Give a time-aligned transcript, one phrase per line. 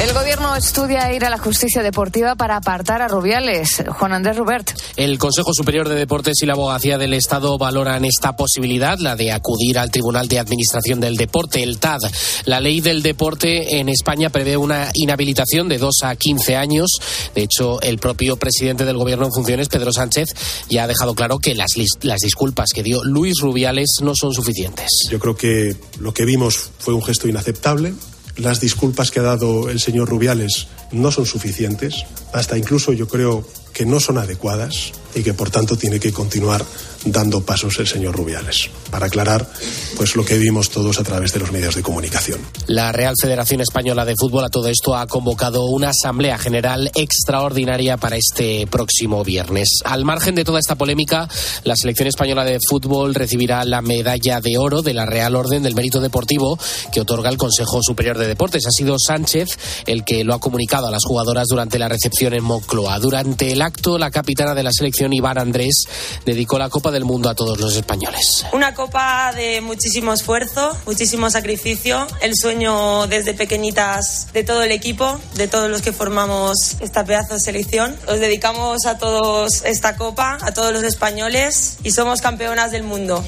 [0.00, 3.84] El gobierno estudia ir a la justicia deportiva para apartar a Rubiales.
[3.86, 4.70] Juan Andrés Rubert.
[4.96, 9.30] El Consejo Superior de Deportes y la Abogacía del Estado valoran esta posibilidad, la de
[9.30, 12.00] acudir al Tribunal de Administración del Deporte, el TAD.
[12.46, 16.90] La ley del deporte en España prevé una inhabilitación de 2 a 15 años.
[17.34, 20.30] De hecho, el propio presidente del Gobierno en funciones, Pedro Sánchez,
[20.68, 24.88] ya ha dejado claro que las, las disculpas que dio Luis Rubiales no son suficientes.
[25.10, 27.94] Yo creo que lo que vimos fue un gesto inaceptable
[28.36, 33.46] las disculpas que ha dado el señor Rubiales no son suficientes, hasta incluso yo creo
[33.72, 36.64] que no son adecuadas y que por tanto tiene que continuar
[37.04, 39.48] dando pasos el señor Rubiales para aclarar
[39.96, 42.40] pues lo que vimos todos a través de los medios de comunicación.
[42.66, 47.96] La Real Federación Española de Fútbol a todo esto ha convocado una asamblea general extraordinaria
[47.96, 49.80] para este próximo viernes.
[49.84, 51.28] Al margen de toda esta polémica,
[51.64, 55.74] la selección española de fútbol recibirá la medalla de oro de la Real Orden del
[55.74, 56.58] Mérito Deportivo
[56.92, 58.66] que otorga el Consejo Superior de Deportes.
[58.66, 62.44] Ha sido Sánchez el que lo ha comunicado a las jugadoras durante la recepción en
[62.44, 62.98] Moncloa.
[62.98, 65.84] Durante el acto, la capitana de la selección, Iván Andrés,
[66.26, 68.44] dedicó la Copa del Mundo a todos los españoles.
[68.52, 75.18] Una copa de muchísimo esfuerzo, muchísimo sacrificio, el sueño desde pequeñitas de todo el equipo,
[75.36, 77.96] de todos los que formamos esta pedazo de selección.
[78.06, 83.24] Os dedicamos a todos esta copa, a todos los españoles y somos campeonas del mundo.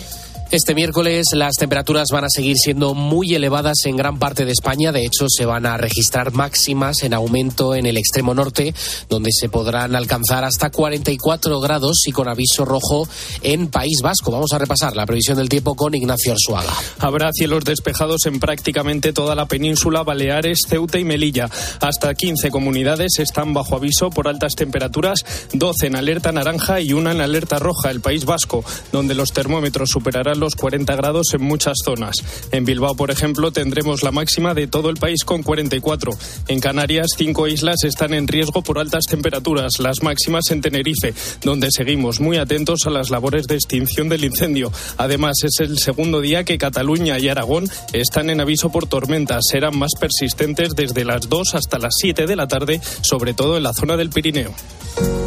[0.55, 4.93] Este miércoles las temperaturas van a seguir siendo muy elevadas en gran parte de España.
[4.93, 8.73] De hecho, se van a registrar máximas en aumento en el extremo norte,
[9.09, 13.09] donde se podrán alcanzar hasta 44 grados y con aviso rojo
[13.43, 14.31] en País Vasco.
[14.31, 16.73] Vamos a repasar la previsión del tiempo con Ignacio Arzuaga.
[17.01, 21.51] Habrá cielos despejados en prácticamente toda la península, Baleares, Ceuta y Melilla.
[21.81, 27.11] Hasta 15 comunidades están bajo aviso por altas temperaturas, 12 en alerta naranja y una
[27.11, 31.79] en alerta roja, el País Vasco, donde los termómetros superarán los 40 grados en muchas
[31.83, 32.17] zonas.
[32.53, 36.13] En Bilbao, por ejemplo, tendremos la máxima de todo el país con 44.
[36.49, 41.69] En Canarias, cinco islas están en riesgo por altas temperaturas, las máximas en Tenerife, donde
[41.71, 44.71] seguimos muy atentos a las labores de extinción del incendio.
[44.99, 47.65] Además, es el segundo día que Cataluña y Aragón
[47.95, 49.45] están en aviso por tormentas.
[49.51, 53.63] Serán más persistentes desde las 2 hasta las 7 de la tarde, sobre todo en
[53.63, 54.53] la zona del Pirineo.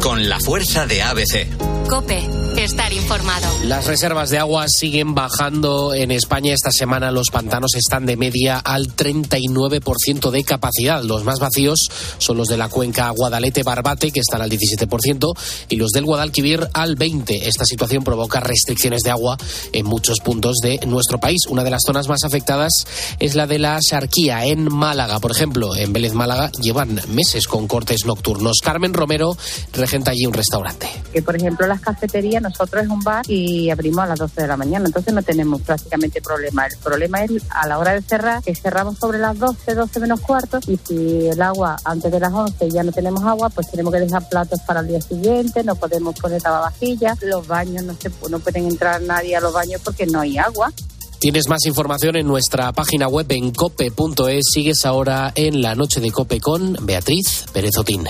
[0.00, 1.48] Con la fuerza de ABC.
[1.88, 2.22] Cope,
[2.56, 3.48] estar informado.
[3.64, 6.52] Las reservas de agua siguen bajando en España.
[6.52, 11.02] Esta semana los pantanos están de media al 39% de capacidad.
[11.02, 11.78] Los más vacíos
[12.18, 15.34] son los de la cuenca Guadalete-Barbate, que están al 17%,
[15.68, 17.42] y los del Guadalquivir al 20%.
[17.42, 19.36] Esta situación provoca restricciones de agua
[19.72, 21.46] en muchos puntos de nuestro país.
[21.48, 22.84] Una de las zonas más afectadas
[23.18, 25.20] es la de la Sarquía, en Málaga.
[25.20, 28.58] Por ejemplo, en Vélez Málaga llevan meses con cortes nocturnos.
[28.62, 29.36] Carmen Romero
[29.72, 30.88] regenta allí un restaurante.
[31.12, 34.48] Que, por ejemplo, las cafeterías, nosotros es un bar y abrimos a las 12 de
[34.48, 36.66] la mañana, entonces no tenemos prácticamente problema.
[36.66, 40.20] El problema es a la hora de cerrar, que cerramos sobre las 12, 12 menos
[40.20, 43.92] cuarto, y si el agua antes de las 11 ya no tenemos agua, pues tenemos
[43.92, 48.10] que dejar platos para el día siguiente, no podemos poner lavavajillas, los baños no, se,
[48.28, 50.72] no pueden entrar nadie a los baños porque no hay agua.
[51.18, 54.44] Tienes más información en nuestra página web en cope.es.
[54.52, 58.04] Sigues ahora en la noche de Cope con Beatriz Pérez Otín.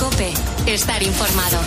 [0.00, 0.32] Cope,
[0.66, 1.58] estar informado.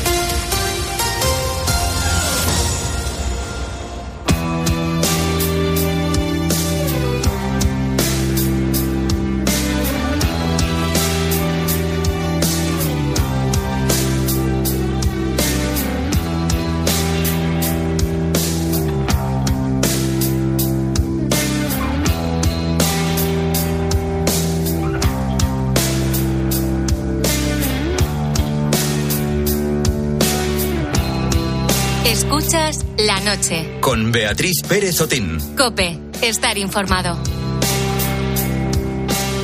[32.48, 33.78] Escuchas la noche.
[33.82, 35.38] Con Beatriz Pérez Otín.
[35.58, 37.18] Cope, estar informado.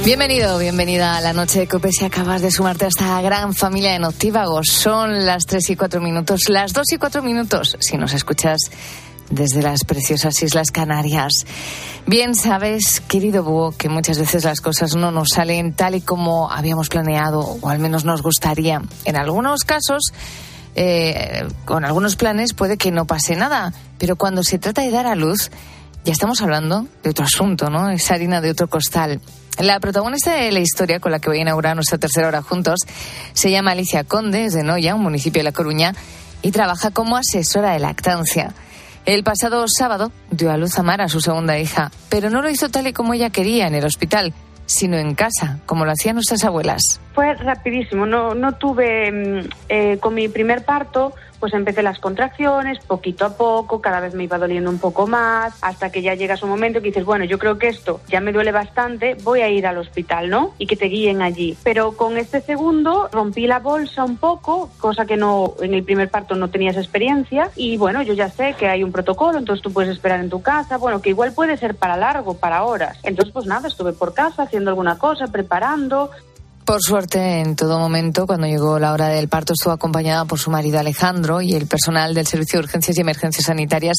[0.06, 3.92] Bienvenido, bienvenida a la noche de Cope si acabas de sumarte a esta gran familia
[3.92, 4.68] de noctívagos.
[4.68, 8.72] Son las 3 y 4 minutos, las 2 y 4 minutos si nos escuchas
[9.30, 11.46] desde las preciosas Islas Canarias.
[12.08, 16.50] Bien sabes, querido Búho, que muchas veces las cosas no nos salen tal y como
[16.50, 18.82] habíamos planeado o al menos nos gustaría.
[19.04, 20.14] En algunos casos
[20.76, 25.08] eh, con algunos planes puede que no pase nada, pero cuando se trata de dar
[25.08, 25.52] a luz,
[26.04, 27.90] ya estamos hablando de otro asunto, ¿no?
[27.90, 29.22] Es harina de otro costal.
[29.60, 32.80] La protagonista de la historia con la que voy a inaugurar nuestra tercera hora juntos
[33.34, 35.94] se llama Alicia Conde, es de Noya, un municipio de La Coruña,
[36.42, 38.54] y trabaja como asesora de lactancia.
[39.06, 42.70] El pasado sábado dio a luz a Mara, su segunda hija, pero no lo hizo
[42.70, 44.34] tal y como ella quería en el hospital,
[44.66, 47.00] sino en casa, como lo hacían nuestras abuelas.
[47.14, 51.14] Fue rapidísimo, no, no tuve, mm, eh, con mi primer parto,
[51.44, 55.54] pues empecé las contracciones poquito a poco, cada vez me iba doliendo un poco más,
[55.62, 58.32] hasta que ya llegas un momento que dices, bueno, yo creo que esto ya me
[58.32, 60.54] duele bastante, voy a ir al hospital, ¿no?
[60.58, 61.58] Y que te guíen allí.
[61.62, 66.10] Pero con este segundo rompí la bolsa un poco, cosa que no en el primer
[66.10, 69.74] parto no tenías experiencia, y bueno, yo ya sé que hay un protocolo, entonces tú
[69.74, 72.98] puedes esperar en tu casa, bueno, que igual puede ser para largo, para horas.
[73.04, 76.10] Entonces, pues nada, estuve por casa haciendo alguna cosa, preparando,
[76.66, 80.50] por suerte, en todo momento, cuando llegó la hora del parto, estuvo acompañada por su
[80.50, 83.98] marido Alejandro y el personal del Servicio de Urgencias y Emergencias Sanitarias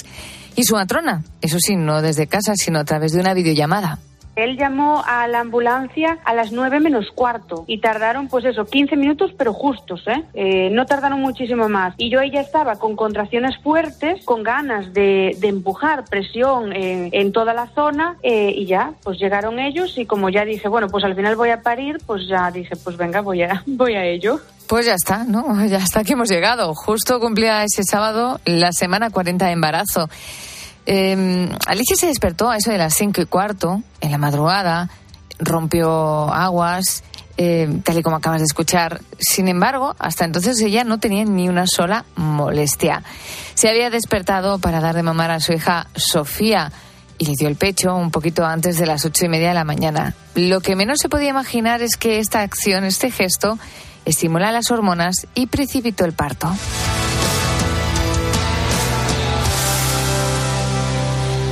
[0.57, 1.23] y su matrona.
[1.41, 3.99] Eso sí, no desde casa, sino a través de una videollamada.
[4.37, 8.97] Él llamó a la ambulancia a las nueve menos cuarto y tardaron, pues eso, 15
[8.97, 10.25] minutos, pero justos, ¿eh?
[10.35, 10.71] ¿eh?
[10.71, 11.95] no tardaron muchísimo más.
[11.97, 17.67] Y yo ella estaba con contracciones fuertes, con ganas de, empujar presión en, toda la
[17.69, 21.37] zona eh, y ya, pues llegaron ellos y como ya dije, bueno, pues al final
[21.37, 24.41] voy a parir, pues ya dije, pues venga, voy a, voy a ello.
[24.67, 25.65] Pues ya está, ¿no?
[25.67, 26.75] Ya está que hemos llegado.
[26.75, 30.09] Justo cumplía ese sábado la semana 40 de embarazo.
[30.87, 34.91] Eh, Alicia se despertó a eso de las cinco y cuarto, en la madrugada,
[35.39, 37.03] rompió aguas,
[37.37, 39.01] eh, tal y como acabas de escuchar.
[39.19, 43.03] Sin embargo, hasta entonces ella no tenía ni una sola molestia.
[43.55, 46.73] Se había despertado para dar de mamar a su hija Sofía
[47.19, 49.65] y le dio el pecho un poquito antes de las ocho y media de la
[49.65, 50.15] mañana.
[50.35, 53.59] Lo que menos se podía imaginar es que esta acción, este gesto,
[54.05, 56.53] estimula las hormonas y precipitó el parto.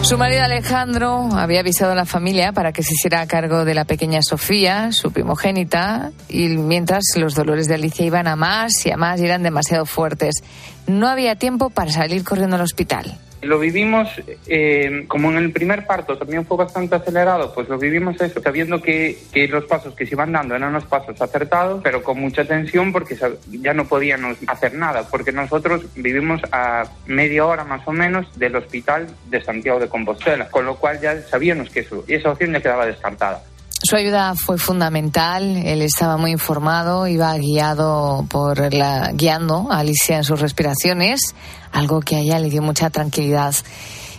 [0.03, 3.85] Su marido Alejandro había avisado a la familia para que se hiciera cargo de la
[3.85, 8.97] pequeña Sofía, su primogénita, y mientras los dolores de Alicia iban a más y a
[8.97, 10.43] más eran demasiado fuertes,
[10.89, 13.17] no había tiempo para salir corriendo al hospital.
[13.43, 14.09] Lo vivimos,
[14.47, 18.81] eh, como en el primer parto también fue bastante acelerado, pues lo vivimos eso, sabiendo
[18.81, 22.45] que, que, los pasos que se iban dando eran los pasos acertados, pero con mucha
[22.45, 23.17] tensión porque
[23.51, 28.55] ya no podíamos hacer nada, porque nosotros vivimos a media hora más o menos del
[28.55, 32.61] hospital de Santiago de Compostela, con lo cual ya sabíamos que eso, esa opción ya
[32.61, 33.43] quedaba descartada.
[33.85, 40.19] Su ayuda fue fundamental, él estaba muy informado, iba guiado por la, guiando a Alicia
[40.19, 41.35] en sus respiraciones,
[41.73, 43.53] algo que a ella le dio mucha tranquilidad.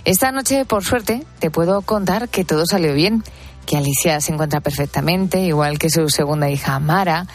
[0.04, 3.24] Esta noche, por suerte, te puedo contar que todo salió bien,
[3.66, 7.26] que Alicia se encuentra perfectamente, igual que su segunda hija Mara.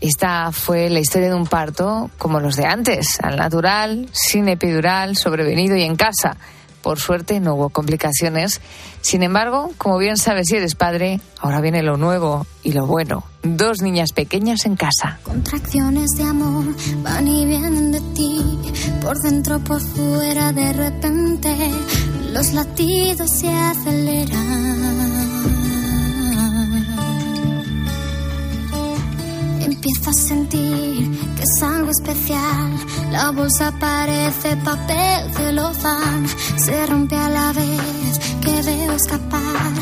[0.00, 5.16] Esta fue la historia de un parto como los de antes, al natural, sin epidural,
[5.16, 6.36] sobrevenido y en casa.
[6.82, 8.60] Por suerte no hubo complicaciones.
[9.00, 13.24] Sin embargo, como bien sabes si eres padre, ahora viene lo nuevo y lo bueno.
[13.42, 15.18] Dos niñas pequeñas en casa.
[15.22, 16.64] Contracciones de amor
[17.02, 18.58] van y vienen de ti,
[19.00, 21.56] por dentro, por fuera, de repente
[22.32, 24.61] los latidos se aceleran.
[29.84, 32.70] Empiezo a sentir que es algo especial.
[33.10, 36.24] La bolsa parece papel celofán.
[36.56, 39.72] Se rompe a la vez que veo escapar.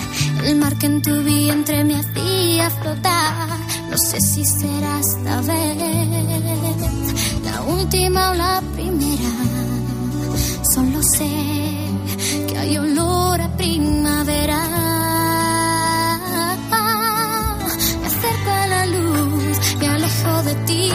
[0.42, 3.48] El mar que en tu vientre me hacía flotar.
[3.90, 6.08] No sé si será esta vez
[7.44, 9.32] la última o la primera.
[10.74, 11.28] Solo sé
[12.48, 14.99] que hay olor a primavera.
[20.42, 20.90] De ti,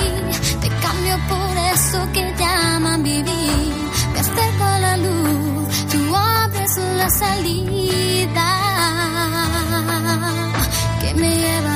[0.61, 3.73] te cambio por eso que llaman vivir.
[4.13, 8.47] Me acerco a la luz, tú abres la salida.
[11.01, 11.75] Que me lleva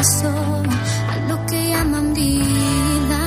[0.00, 0.32] eso,
[1.12, 3.20] a lo que llaman vida.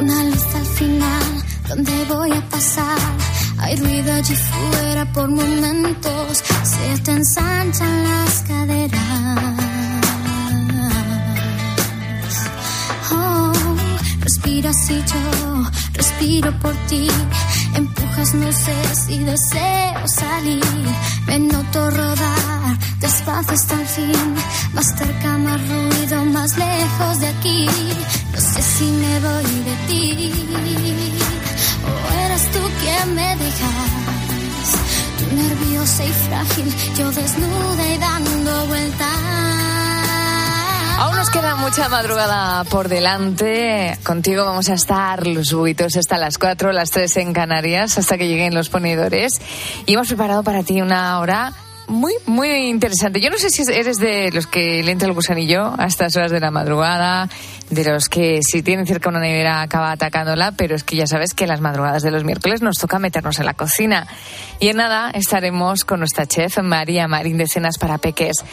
[0.00, 3.15] Una luz al final, donde voy a pasar
[3.66, 9.54] hay ruido allí fuera por momentos, se te ensanchan las caderas.
[13.12, 13.52] Oh,
[14.20, 17.08] respiras y yo respiro por ti.
[17.74, 20.64] Empujas, no sé si deseo salir.
[21.26, 24.34] Me noto rodar despacio hasta el fin.
[24.74, 27.66] Más cerca, más ruido, más lejos de aquí.
[28.32, 30.36] No sé si me voy de ti
[33.14, 34.76] me dejas.
[35.18, 39.56] Tú nerviosa y frágil, yo desnuda y dando vueltas.
[40.98, 43.98] Aún nos queda mucha madrugada por delante.
[44.02, 48.28] Contigo vamos a estar los buitos hasta las 4, las 3 en Canarias, hasta que
[48.28, 49.32] lleguen los ponedores.
[49.84, 51.52] Y hemos preparado para ti una hora
[51.88, 53.20] muy, muy interesante.
[53.20, 56.30] Yo no sé si eres de los que le entra el gusanillo a estas horas
[56.30, 57.28] de la madrugada,
[57.70, 61.34] de los que si tienen cerca una nevera acaba atacándola, pero es que ya sabes
[61.34, 64.06] que las madrugadas de los miércoles nos toca meternos en la cocina.
[64.60, 68.44] Y en nada estaremos con nuestra chef María Marín de Cenas para Peques.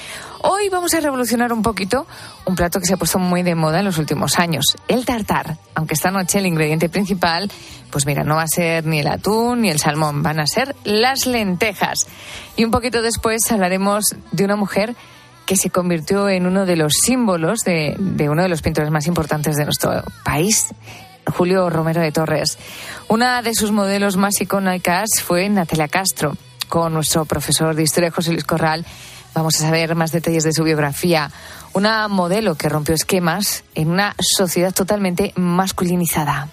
[0.42, 2.06] Hoy vamos a revolucionar un poquito
[2.46, 5.58] un plato que se ha puesto muy de moda en los últimos años, el tartar.
[5.76, 7.50] Aunque esta noche el ingrediente principal,
[7.92, 10.76] pues mira, no va a ser ni el atún ni el salmón, van a ser
[10.84, 12.08] las lentejas.
[12.58, 14.96] Y un poquito después hablaremos de una mujer
[15.46, 17.96] que se convirtió en uno de los símbolos de,
[18.30, 20.68] uno de los pintores más importantes de nuestro país,
[21.36, 22.58] Julio Romero de Torres.
[23.08, 26.36] Una de sus modelos más icónicas fue Natalia Castro.
[26.70, 28.86] Con nuestro profesor de historia, José Luis Corral,
[29.34, 31.30] vamos a saber más detalles de su biografía.
[31.74, 36.50] Una modelo que rompió esquemas en una sociedad totalmente masculinizada.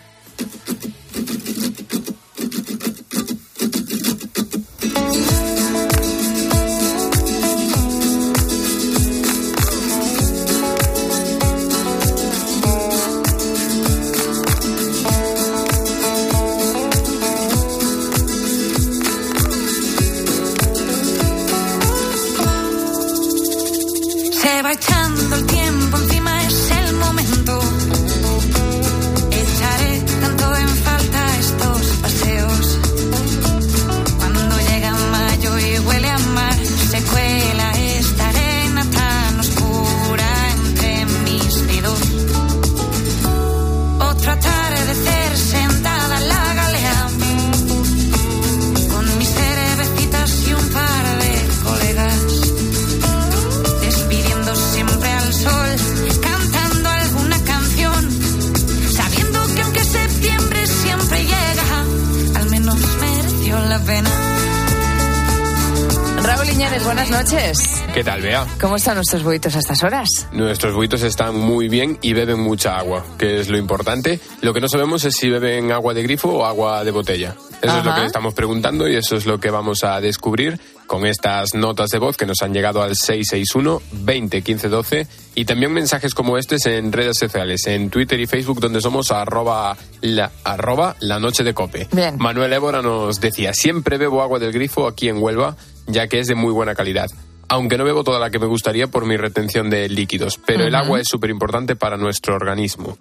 [67.32, 67.84] Noches.
[67.92, 68.46] ¿Qué tal, Bea?
[68.60, 70.08] ¿Cómo están nuestros buitos a estas horas?
[70.32, 74.20] Nuestros buitos están muy bien y beben mucha agua, que es lo importante.
[74.42, 77.36] Lo que no sabemos es si beben agua de grifo o agua de botella.
[77.62, 81.06] Eso es lo que estamos preguntando y eso es lo que vamos a descubrir con
[81.06, 85.72] estas notas de voz que nos han llegado al 661 20 15 12 y también
[85.72, 90.96] mensajes como estos en redes sociales, en Twitter y Facebook donde somos arroba la, arroba
[91.00, 91.86] la noche de cope.
[91.92, 92.16] Bien.
[92.18, 96.26] Manuel Évora nos decía, siempre bebo agua del grifo aquí en Huelva, ya que es
[96.28, 97.10] de muy buena calidad.
[97.48, 100.74] Aunque no bebo toda la que me gustaría por mi retención de líquidos, pero el
[100.74, 102.96] agua es súper importante para nuestro organismo.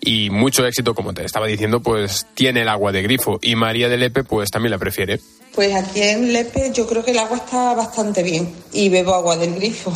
[0.00, 3.38] Y mucho éxito, como te estaba diciendo, pues tiene el agua de grifo.
[3.42, 5.20] Y María de Lepe, pues también la prefiere.
[5.54, 9.36] Pues aquí en Lepe yo creo que el agua está bastante bien y bebo agua
[9.36, 9.92] del grifo.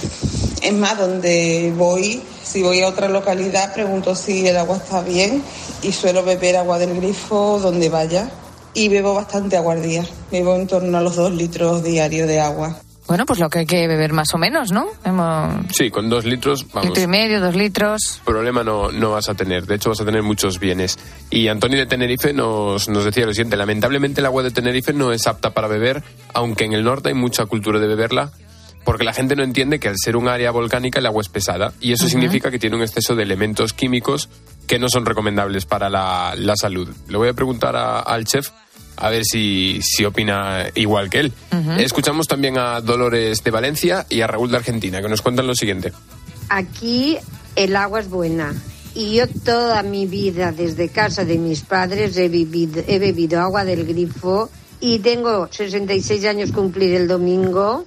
[0.61, 5.43] Es más, donde voy, si voy a otra localidad, pregunto si el agua está bien
[5.83, 8.31] y suelo beber agua del grifo donde vaya.
[8.77, 10.05] Y bebo bastante agua al día.
[10.33, 12.77] Bebo en torno a los dos litros diarios de agua.
[13.07, 14.87] Bueno, pues lo que hay que beber más o menos, ¿no?
[15.05, 15.67] Hemos...
[15.75, 16.89] Sí, con dos litros, vamos.
[16.89, 18.21] Litro y medio, dos litros.
[18.25, 19.67] problema no, no vas a tener.
[19.67, 20.99] De hecho, vas a tener muchos bienes.
[21.31, 23.57] Y Antonio de Tenerife nos, nos decía lo siguiente.
[23.57, 27.15] Lamentablemente el agua de Tenerife no es apta para beber, aunque en el norte hay
[27.15, 28.33] mucha cultura de beberla,
[28.87, 31.73] porque la gente no entiende que al ser un área volcánica el agua es pesada.
[31.81, 34.31] Y eso significa que tiene un exceso de elementos químicos
[34.67, 36.89] que no son recomendables para la, la salud.
[37.09, 38.49] Le voy a preguntar a- al chef
[38.97, 41.33] a ver si, si opina igual que él.
[41.79, 45.55] Escuchamos también a Dolores de Valencia y a Raúl de Argentina, que nos cuentan lo
[45.55, 45.93] siguiente.
[46.49, 47.19] Aquí
[47.57, 48.55] el agua es buena.
[48.95, 53.65] Y yo toda mi vida, desde casa de mis padres, he, vivido, he bebido agua
[53.65, 57.87] del grifo y tengo 66 años cumplir el domingo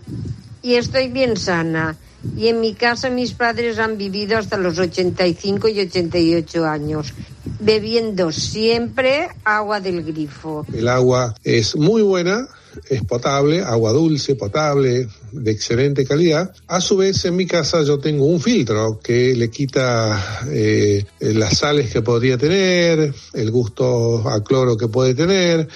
[0.61, 1.95] y estoy bien sana.
[2.35, 7.13] Y en mi casa mis padres han vivido hasta los 85 y 88 años,
[7.59, 10.65] bebiendo siempre agua del grifo.
[10.73, 12.47] El agua es muy buena,
[12.89, 16.53] es potable, agua dulce, potable, de excelente calidad.
[16.67, 21.57] A su vez, en mi casa yo tengo un filtro que le quita eh, las
[21.57, 25.67] sales que podría tener, el gusto a cloro que puede tener.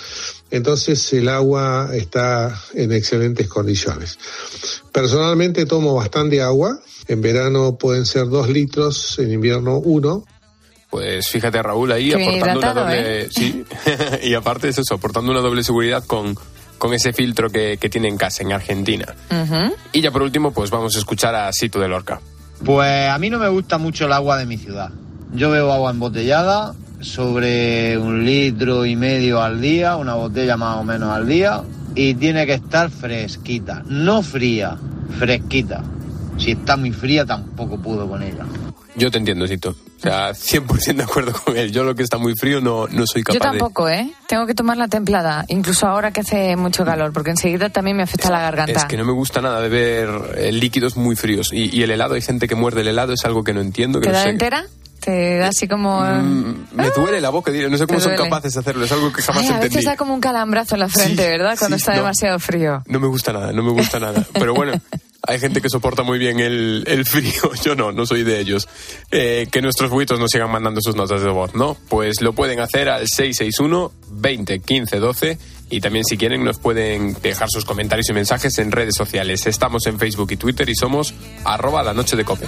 [0.49, 4.19] Entonces el agua está en excelentes condiciones.
[4.91, 6.79] Personalmente tomo bastante agua.
[7.07, 10.25] En verano pueden ser dos litros, en invierno uno.
[10.91, 13.29] Pues fíjate Raúl ahí Qué aportando una doble, ¿eh?
[13.31, 13.63] sí,
[14.23, 16.35] y aparte es eso, aportando una doble seguridad con,
[16.77, 19.05] con ese filtro que, que tiene en casa en Argentina.
[19.93, 22.19] Y ya por último, pues vamos a escuchar a Sito de Lorca.
[22.65, 24.91] Pues a mí no me gusta mucho el agua de mi ciudad.
[25.33, 30.83] Yo bebo agua embotellada sobre un litro y medio al día, una botella más o
[30.83, 31.61] menos al día,
[31.95, 34.77] y tiene que estar fresquita, no fría,
[35.17, 35.83] fresquita.
[36.37, 38.45] Si está muy fría tampoco puedo con ella.
[38.95, 39.69] Yo te entiendo, Sito.
[39.69, 41.71] O sea, 100% de acuerdo con él.
[41.71, 43.59] Yo lo que está muy frío no, no soy Yo capaz de...
[43.59, 44.11] tampoco, ¿eh?
[44.27, 48.29] Tengo que tomarla templada, incluso ahora que hace mucho calor, porque enseguida también me afecta
[48.29, 48.73] la garganta.
[48.79, 51.53] Es que no me gusta nada beber eh, líquidos muy fríos.
[51.53, 54.01] Y, y el helado, hay gente que muerde el helado, es algo que no entiendo.
[54.01, 54.65] Que no ¿Queda sé- entera?
[54.99, 56.01] Te da así como...
[56.01, 59.11] Mm, me duele la boca, no sé cómo Te son capaces de hacerlo, es algo
[59.11, 59.75] que jamás Ay, a entendí.
[59.77, 61.55] veces da como un calambrazo en la frente, Sí, ¿verdad?
[61.57, 61.97] Cuando sí, está no.
[61.99, 62.83] demasiado frío.
[62.85, 64.23] No me gusta nada, no me gusta nada.
[64.33, 64.73] Pero bueno,
[65.27, 67.51] hay gente que soporta muy bien el, frío.
[67.63, 68.67] Yo no, no soy de ellos.
[69.11, 71.77] Eh, que nuestros buitos nos sigan mandando sus notas de voz, ¿no?
[71.89, 75.37] Pues lo pueden hacer al 661 20 15 12
[75.69, 79.47] y también si quieren nos pueden dejar sus comentarios y mensajes en redes sociales.
[79.47, 81.13] Estamos en Facebook y Twitter y somos
[81.45, 82.47] arroba la noche de cope.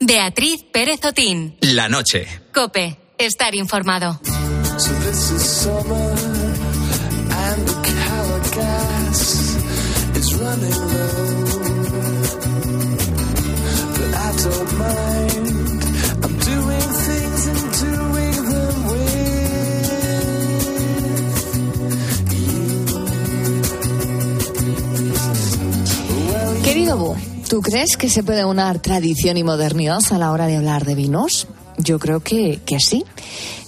[0.00, 1.56] Beatriz Pérez Otín.
[1.60, 2.26] La noche.
[2.52, 2.98] Cope.
[3.16, 4.20] Estar informado.
[26.62, 27.16] Querido Bu,
[27.54, 30.96] ¿tú crees que se puede unar tradición y modernidad a la hora de hablar de
[30.96, 31.46] vinos?
[31.78, 33.04] Yo creo que, que sí.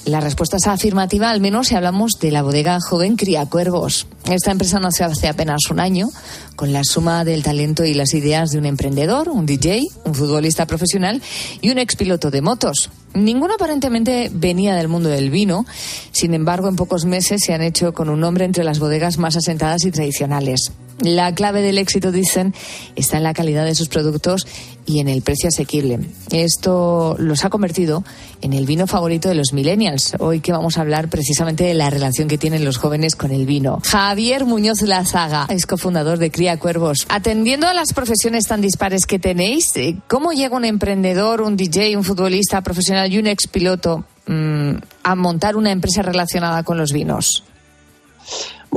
[0.05, 4.09] La respuesta es afirmativa, al menos si hablamos de la bodega joven Cría Cuervos.
[4.29, 6.09] Esta empresa nació hace apenas un año,
[6.57, 10.67] con la suma del talento y las ideas de un emprendedor, un DJ, un futbolista
[10.67, 11.23] profesional
[11.61, 12.91] y un expiloto de motos.
[13.15, 15.65] Ninguno aparentemente venía del mundo del vino,
[16.11, 19.37] sin embargo, en pocos meses se han hecho con un nombre entre las bodegas más
[19.37, 20.73] asentadas y tradicionales.
[21.01, 22.55] La clave del éxito, dicen,
[22.95, 24.47] está en la calidad de sus productos
[24.87, 26.01] y en el precio asequible.
[26.31, 28.03] Esto los ha convertido
[28.41, 30.15] en el vino favorito de los millennials.
[30.21, 33.45] Hoy que vamos a hablar precisamente de la relación que tienen los jóvenes con el
[33.45, 33.81] vino.
[33.85, 37.07] Javier Muñoz Lazaga es cofundador de Cría Cuervos.
[37.11, 41.97] Atendiendo a las profesiones tan dispares que tenéis, eh, ¿cómo llega un emprendedor, un DJ,
[41.97, 44.71] un futbolista profesional y un expiloto mm,
[45.03, 47.43] a montar una empresa relacionada con los vinos?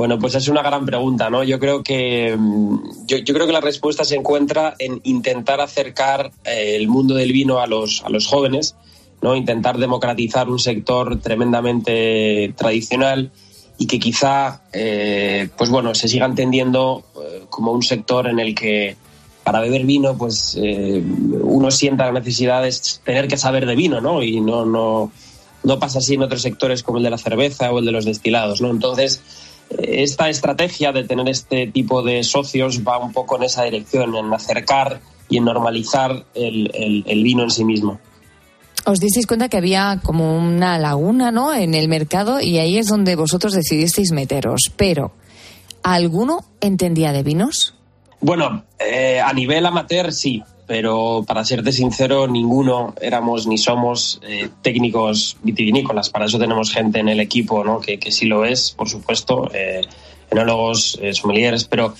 [0.00, 1.44] Bueno, pues es una gran pregunta, ¿no?
[1.44, 6.76] Yo creo que mm, yo, creo que la respuesta se encuentra en intentar acercar eh,
[6.76, 8.76] el mundo del vino a los, a los jóvenes,
[9.20, 9.36] ¿no?
[9.36, 13.30] Intentar democratizar un sector tremendamente tradicional
[13.76, 18.54] y que quizá, eh, pues bueno, se siga entendiendo eh, como un sector en el
[18.54, 18.96] que
[19.44, 24.22] para beber vino, pues uno sienta la necesidad de tener que saber de vino, ¿no?
[24.22, 25.12] Y no, no,
[25.62, 28.06] no pasa así en otros sectores como el de la cerveza o el de los
[28.06, 28.70] destilados, ¿no?
[28.70, 29.20] Entonces,
[29.78, 34.32] esta estrategia de tener este tipo de socios va un poco en esa dirección, en
[34.32, 38.00] acercar y en normalizar el, el- el vino en sí mismo.
[38.86, 41.54] Os disteis cuenta que había como una laguna, ¿no?
[41.54, 44.72] En el mercado y ahí es donde vosotros decidisteis meteros.
[44.76, 45.12] Pero,
[45.82, 47.74] ¿alguno entendía de vinos?
[48.20, 54.48] Bueno, eh, a nivel amateur sí, pero para serte sincero, ninguno éramos ni somos eh,
[54.62, 56.10] técnicos vitivinícolas.
[56.10, 57.80] Para eso tenemos gente en el equipo ¿no?
[57.80, 59.80] que, que sí lo es, por supuesto, eh,
[60.30, 61.92] enólogos, eh, sommeliers, pero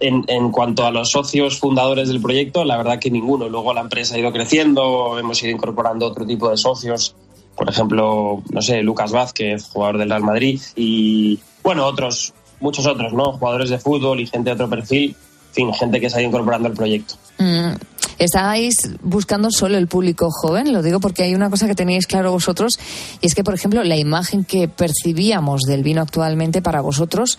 [0.00, 3.48] en, en cuanto a los socios fundadores del proyecto, la verdad que ninguno.
[3.48, 7.14] Luego la empresa ha ido creciendo, hemos ido incorporando otro tipo de socios,
[7.54, 13.12] por ejemplo, no sé, Lucas Vázquez, jugador del Real Madrid, y bueno, otros, muchos otros,
[13.12, 13.34] ¿no?
[13.34, 15.14] Jugadores de fútbol y gente de otro perfil,
[15.56, 17.14] fin, gente que se ha ido incorporando al proyecto.
[17.38, 17.72] Mm,
[18.18, 20.72] ¿Estáis buscando solo el público joven?
[20.72, 22.78] Lo digo porque hay una cosa que tenéis claro vosotros
[23.20, 27.38] y es que, por ejemplo, la imagen que percibíamos del vino actualmente para vosotros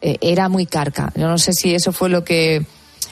[0.00, 1.12] eh, era muy carca.
[1.16, 2.64] Yo no sé si eso fue lo que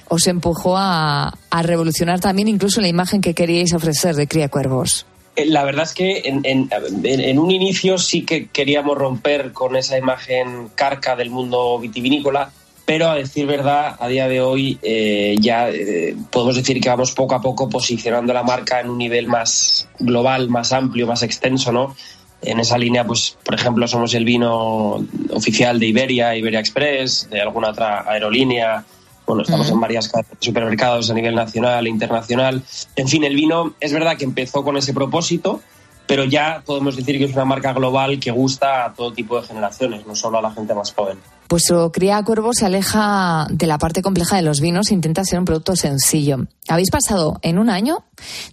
[0.09, 5.05] os empujó a, a revolucionar también incluso la imagen que queríais ofrecer de Cría Cuervos.
[5.37, 6.69] Eh, La verdad es que en, en-
[7.05, 12.53] en- en un inicio sí que queríamos romper con esa imagen carca del mundo vitivinícola,
[12.85, 17.13] pero a decir verdad, a día de hoy eh, ya eh, podemos decir que vamos
[17.13, 21.73] poco a poco posicionando la marca en un nivel más global, más amplio, más extenso,
[21.73, 21.95] ¿no?
[22.43, 27.41] En esa línea, pues, por ejemplo, somos el vino oficial de Iberia, Iberia Express, de
[27.41, 28.85] alguna otra aerolínea.
[29.27, 32.63] Bueno, estamos en varias supermercados a nivel nacional e internacional.
[32.97, 35.61] En fin, el vino es verdad que empezó con ese propósito,
[36.07, 39.47] pero ya podemos decir que es una marca global que gusta a todo tipo de
[39.47, 41.19] generaciones, no solo a la gente más joven.
[41.51, 45.41] Vuestro Cría Cuervo se aleja de la parte compleja de los vinos e intenta ser
[45.41, 46.47] un producto sencillo.
[46.69, 48.05] Habéis pasado en un año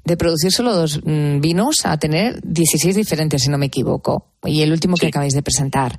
[0.03, 4.63] de producir solo dos mm, vinos a tener 16 diferentes, si no me equivoco, y
[4.63, 5.95] el último que acabáis de presentar.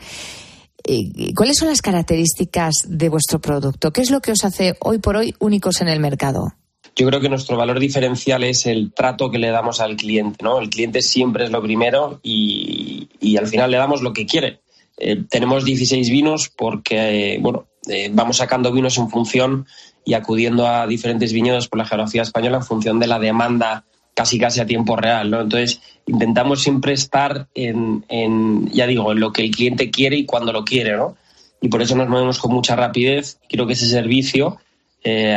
[0.83, 3.93] Eh, ¿Cuáles son las características de vuestro producto?
[3.93, 6.55] ¿Qué es lo que os hace hoy por hoy únicos en el mercado?
[6.97, 10.39] Yo creo que nuestro valor diferencial es el trato que le damos al cliente.
[10.43, 10.59] ¿no?
[10.59, 14.63] El cliente siempre es lo primero y, y al final le damos lo que quiere.
[14.99, 19.67] Eh, tenemos 16 vinos porque eh, bueno, eh, vamos sacando vinos en función
[20.05, 23.85] y acudiendo a diferentes viñedos por la geografía española en función de la demanda
[24.15, 25.31] casi casi a tiempo real.
[25.31, 25.41] ¿no?
[25.41, 30.27] Entonces, intentamos siempre estar en, en, ya digo, en lo que el cliente quiere y
[30.27, 30.97] cuando lo quiere.
[30.97, 31.17] ¿no?
[31.61, 33.39] Y por eso nos movemos con mucha rapidez.
[33.49, 34.59] Creo que ese servicio,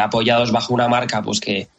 [0.01, 1.69] apoyados bajo una marca pues que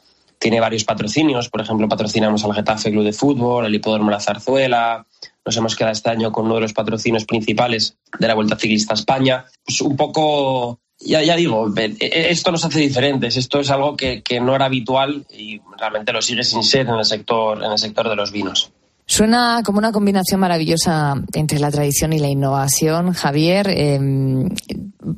[0.42, 1.48] tiene varios patrocinios.
[1.48, 5.06] Por ejemplo, patrocinamos al Getafe Club de Fútbol, el Hipódromo La Zarzuela,
[5.46, 8.94] nos hemos quedado este año con uno de los patrocinios principales de la Vuelta Ciclista
[8.94, 9.44] a España.
[9.64, 13.36] Pues un poco, ya, digo, esto nos hace diferentes.
[13.36, 16.94] Esto es algo que, que, no era habitual y realmente lo sigue sin ser en
[16.94, 18.72] el sector, en el sector de los vinos.
[19.04, 23.12] Suena como una combinación maravillosa entre la tradición y la innovación.
[23.12, 23.98] Javier, eh,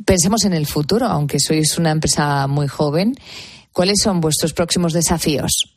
[0.04, 3.14] pensemos en el futuro, aunque sois una empresa muy joven.
[3.74, 5.76] ¿Cuáles son vuestros próximos desafíos?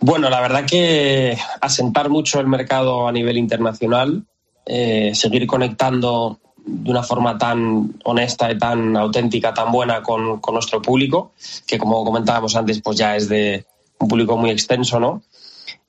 [0.00, 4.24] Bueno, la verdad que asentar mucho el mercado a nivel internacional,
[4.64, 10.80] eh, seguir conectando de una forma tan honesta y tan auténtica, tan buena con, nuestro
[10.80, 11.32] público,
[11.66, 13.66] que como comentábamos antes, pues ya es de
[13.98, 15.22] un público muy extenso, ¿no?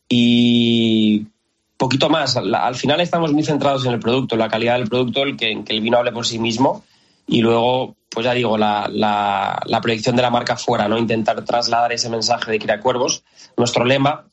[0.09, 1.25] Y
[1.77, 2.35] poquito más.
[2.35, 5.37] Al, al final estamos muy centrados en el producto, en la calidad del producto, el
[5.37, 6.83] que el vino hable por sí mismo
[7.27, 10.97] y luego, pues ya digo, la, la, la, proyección de la marca fuera, ¿no?
[10.97, 13.23] Intentar trasladar ese mensaje de Criacuervos.
[13.55, 14.27] Nuestro lema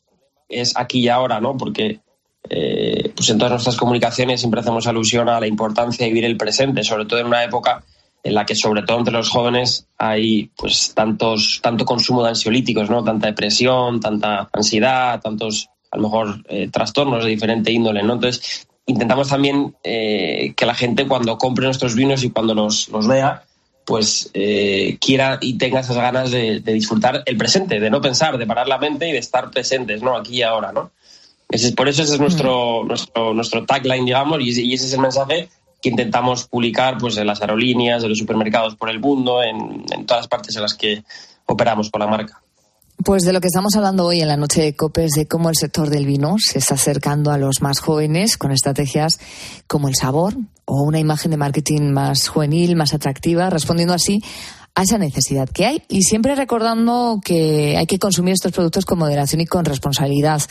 [0.49, 1.55] es aquí y ahora, ¿no?
[1.55, 2.01] Porque
[2.49, 6.37] eh, pues en todas nuestras comunicaciones siempre hacemos alusión a la importancia de vivir el
[6.37, 7.83] presente, sobre todo en una época
[8.21, 12.89] en la que sobre todo entre los jóvenes hay pues tantos tanto consumo de ansiolíticos,
[12.89, 13.03] ¿no?
[13.03, 18.13] Tanta depresión, tanta ansiedad, tantos a lo mejor eh, trastornos de diferente índole, ¿no?
[18.13, 23.07] Entonces, intentamos también eh, que la gente cuando compre nuestros vinos y cuando los, los
[23.07, 23.43] vea,
[23.89, 28.37] pues eh, quiera y tenga esas ganas de, de, disfrutar el presente, de no pensar,
[28.37, 30.15] de parar la mente y de estar presentes, ¿no?
[30.15, 30.91] Aquí y ahora, ¿no?
[31.49, 32.87] Ese, por eso ese es nuestro, mm.
[32.87, 35.49] nuestro, nuestro tagline, digamos, y, y, ese es el mensaje
[35.81, 40.05] que intentamos publicar pues, en las aerolíneas, en los supermercados por el mundo, en, en
[40.05, 41.01] todas las partes en las que
[41.47, 42.43] operamos con la marca.
[43.03, 45.49] Pues de lo que estamos hablando hoy en la noche de COPE es de cómo
[45.49, 49.19] el sector del vino se está acercando a los más jóvenes con estrategias
[49.67, 50.35] como el sabor
[50.65, 54.21] o una imagen de marketing más juvenil, más atractiva, respondiendo así
[54.75, 58.99] a esa necesidad que hay y siempre recordando que hay que consumir estos productos con
[58.99, 60.41] moderación y con responsabilidad.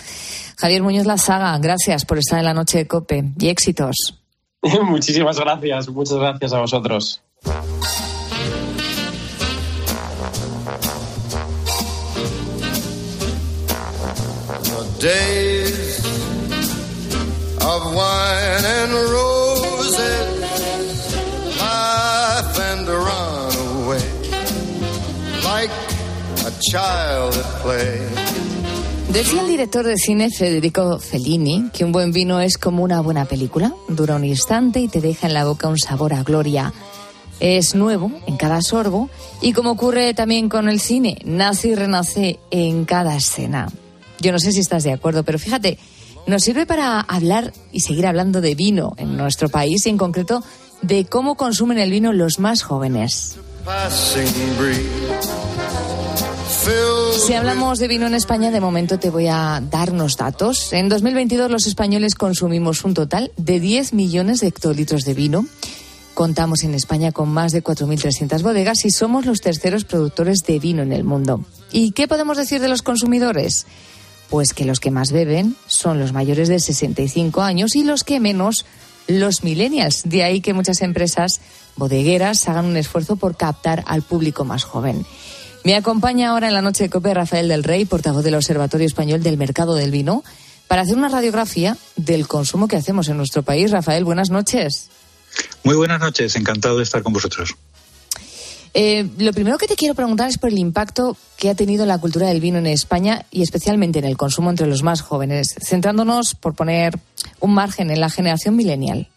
[0.57, 4.21] Javier Muñoz Lazaga, gracias por estar en la noche de COPE y éxitos.
[4.85, 7.23] Muchísimas gracias, muchas gracias a vosotros.
[14.99, 16.01] Days
[17.63, 20.41] of wine and roses,
[21.61, 24.03] laugh and run away
[25.45, 25.71] like
[26.47, 28.01] a child at play.
[29.13, 33.25] Decía el director de cine Federico Fellini que un buen vino es como una buena
[33.25, 36.73] película, dura un instante y te deja en la boca un sabor a gloria.
[37.41, 39.09] Es nuevo en cada sorbo
[39.41, 43.69] y como ocurre también con el cine, nace y renace en cada escena.
[44.21, 45.79] Yo no sé si estás de acuerdo, pero fíjate,
[46.27, 50.43] nos sirve para hablar y seguir hablando de vino en nuestro país y en concreto
[50.83, 53.37] de cómo consumen el vino los más jóvenes.
[57.27, 60.73] Si hablamos de vino en España, de momento te voy a dar unos datos.
[60.73, 65.47] En 2022 los españoles consumimos un total de 10 millones de hectolitros de vino.
[66.15, 70.83] Contamos en España con más de 4.300 bodegas y somos los terceros productores de vino
[70.83, 71.45] en el mundo.
[71.71, 73.67] ¿Y qué podemos decir de los consumidores?
[74.29, 78.21] Pues que los que más beben son los mayores de 65 años y los que
[78.21, 78.67] menos
[79.07, 80.03] los millennials.
[80.05, 81.41] De ahí que muchas empresas
[81.77, 85.07] bodegueras hagan un esfuerzo por captar al público más joven.
[85.65, 89.23] Me acompaña ahora en la noche de COPE Rafael del Rey, portavoz del Observatorio Español
[89.23, 90.23] del Mercado del Vino,
[90.67, 93.71] para hacer una radiografía del consumo que hacemos en nuestro país.
[93.71, 94.89] Rafael, buenas noches.
[95.65, 97.57] Muy buenas noches, encantado de estar con vosotros.
[98.75, 101.99] Eh, lo primero que te quiero preguntar es por el impacto que ha tenido la
[101.99, 106.35] cultura del vino en España y especialmente en el consumo entre los más jóvenes, centrándonos,
[106.35, 106.99] por poner
[107.41, 109.09] un margen, en la generación millennial.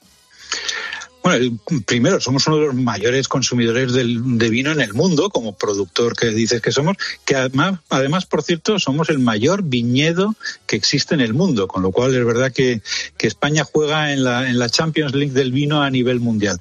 [1.23, 6.15] Bueno, primero, somos uno de los mayores consumidores de vino en el mundo, como productor
[6.15, 10.35] que dices que somos, que además, además, por cierto, somos el mayor viñedo
[10.65, 12.81] que existe en el mundo, con lo cual es verdad que,
[13.17, 16.59] que España juega en la, en la Champions League del vino a nivel mundial.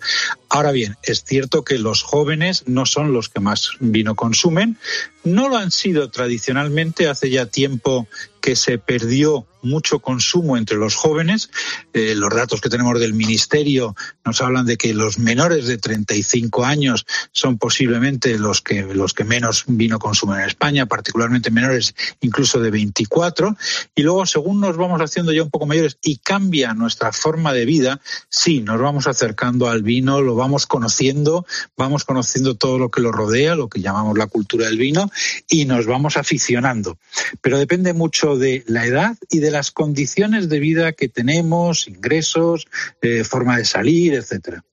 [0.53, 4.79] Ahora bien, es cierto que los jóvenes no son los que más vino consumen,
[5.23, 8.09] no lo han sido tradicionalmente, hace ya tiempo
[8.41, 11.51] que se perdió mucho consumo entre los jóvenes.
[11.93, 16.65] Eh, los datos que tenemos del Ministerio nos hablan de que los menores de 35
[16.65, 22.61] años son posiblemente los que, los que menos vino consumen en España, particularmente menores incluso
[22.61, 23.57] de 24.
[23.95, 27.67] Y luego, según nos vamos haciendo ya un poco mayores y cambia nuestra forma de
[27.67, 33.00] vida, sí, nos vamos acercando al vino, lo vamos conociendo, vamos conociendo todo lo que
[33.00, 35.11] lo rodea, lo que llamamos la cultura del vino,
[35.48, 36.98] y nos vamos aficionando.
[37.40, 42.66] Pero depende mucho de la edad y de las condiciones de vida que tenemos, ingresos,
[43.03, 44.64] eh, forma de salir, etcétera.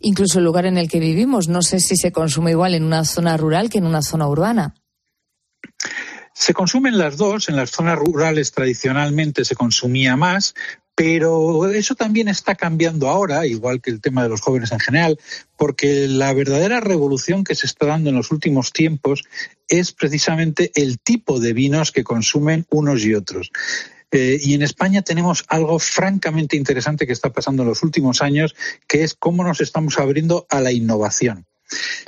[0.00, 1.48] Incluso el lugar en el que vivimos.
[1.48, 4.74] No sé si se consume igual en una zona rural que en una zona urbana.
[6.34, 7.48] Se consumen las dos.
[7.48, 10.54] En las zonas rurales tradicionalmente se consumía más,
[10.94, 15.18] pero eso también está cambiando ahora, igual que el tema de los jóvenes en general,
[15.56, 19.24] porque la verdadera revolución que se está dando en los últimos tiempos
[19.68, 23.50] es precisamente el tipo de vinos que consumen unos y otros.
[24.10, 28.54] Eh, y en España tenemos algo francamente interesante que está pasando en los últimos años,
[28.86, 31.46] que es cómo nos estamos abriendo a la innovación.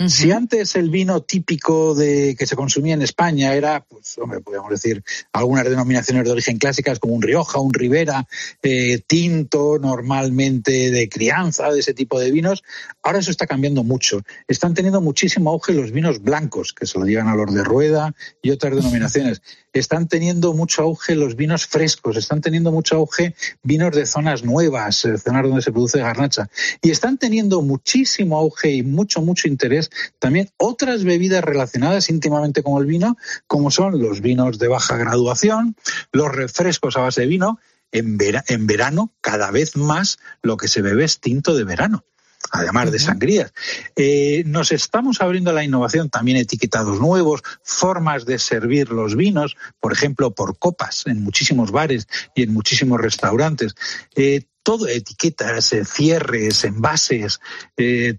[0.07, 4.71] Si antes el vino típico de que se consumía en España era, pues, hombre, podríamos
[4.71, 8.27] decir algunas denominaciones de origen clásicas como un Rioja, un Ribera,
[8.63, 12.63] eh, tinto, normalmente de crianza, de ese tipo de vinos,
[13.03, 14.23] ahora eso está cambiando mucho.
[14.49, 18.15] Están teniendo muchísimo auge los vinos blancos, que se lo llevan a los de rueda
[18.43, 19.43] y otras denominaciones.
[19.73, 25.05] Están teniendo mucho auge los vinos frescos, están teniendo mucho auge vinos de zonas nuevas,
[25.05, 26.49] eh, zonas donde se produce garnacha.
[26.81, 32.81] Y están teniendo muchísimo auge y mucho, mucho interés también otras bebidas relacionadas íntimamente con
[32.81, 35.77] el vino, como son los vinos de baja graduación,
[36.13, 37.59] los refrescos a base de vino.
[37.93, 42.05] En, en verano, cada vez más lo que se bebe es tinto de verano
[42.51, 43.53] además de sangrías.
[43.97, 49.57] Eh, nos estamos abriendo a la innovación, también etiquetados nuevos, formas de servir los vinos,
[49.81, 53.75] por ejemplo, por copas en muchísimos bares y en muchísimos restaurantes.
[54.15, 57.39] Eh, todo, etiquetas, eh, cierres, envases,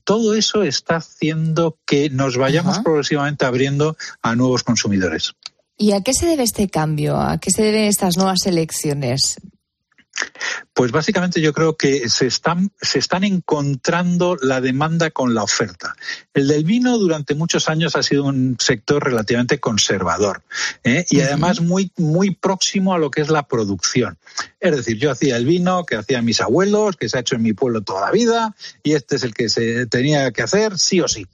[0.06, 5.34] todo eso está haciendo que nos vayamos progresivamente abriendo a nuevos consumidores.
[5.78, 7.18] ¿Y a qué se debe este cambio?
[7.20, 9.38] ¿A qué se deben estas nuevas elecciones?
[10.74, 15.96] Pues básicamente yo creo que se están, se están encontrando la demanda con la oferta.
[16.34, 20.44] El del vino durante muchos años ha sido un sector relativamente conservador
[20.84, 21.06] ¿eh?
[21.10, 24.18] y además muy, muy próximo a lo que es la producción.
[24.60, 27.44] Es decir, yo hacía el vino que hacían mis abuelos, que se ha hecho en
[27.44, 31.00] mi pueblo toda la vida y este es el que se tenía que hacer sí
[31.00, 31.26] o sí.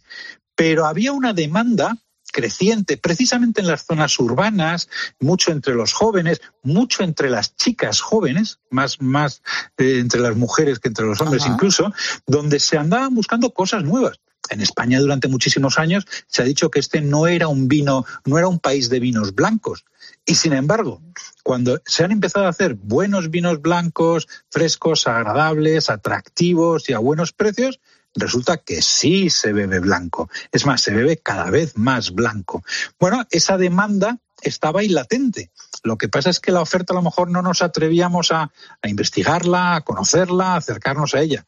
[0.56, 1.98] Pero había una demanda
[2.32, 4.90] creciente, precisamente en las zonas urbanas,
[5.20, 9.42] mucho entre los jóvenes, mucho entre las chicas jóvenes, más, más
[9.78, 11.94] eh, entre las mujeres que entre los hombres incluso,
[12.26, 14.20] donde se andaban buscando cosas nuevas.
[14.50, 18.38] En España durante muchísimos años se ha dicho que este no era un vino, no
[18.38, 19.86] era un país de vinos blancos.
[20.26, 21.02] Y sin embargo,
[21.44, 27.34] cuando se han empezado a hacer buenos vinos blancos, frescos, agradables, atractivos y a buenos
[27.34, 27.80] precios,
[28.16, 30.30] resulta que sí se bebe blanco.
[30.52, 32.64] Es más, se bebe cada vez más blanco.
[33.00, 35.52] Bueno, esa demanda estaba ahí latente.
[35.84, 38.52] Lo que pasa es que la oferta a lo mejor no nos atrevíamos a,
[38.84, 41.46] investigarla, a conocerla, a acercarnos a ella.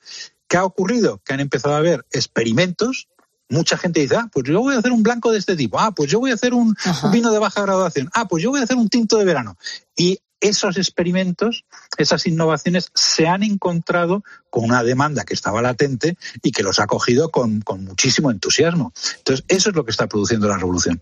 [0.48, 1.20] ¿Qué ha ocurrido?
[1.24, 3.08] Que han empezado a haber experimentos.
[3.50, 5.80] Mucha gente dice, ah, pues yo voy a hacer un blanco de este tipo.
[5.80, 6.76] Ah, pues yo voy a hacer un,
[7.12, 8.10] vino de baja graduación.
[8.14, 9.58] Ah, pues yo voy a hacer un tinto de verano.
[9.96, 11.66] Y esos experimentos,
[11.98, 16.86] esas innovaciones se han encontrado con una demanda que estaba latente y que los ha
[16.86, 18.94] cogido con, muchísimo entusiasmo.
[19.18, 21.02] Entonces, eso es lo que está produciendo la revolución.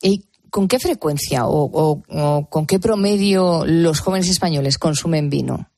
[0.00, 5.71] ¿Y con qué frecuencia o con qué promedio los jóvenes españoles consumen vino?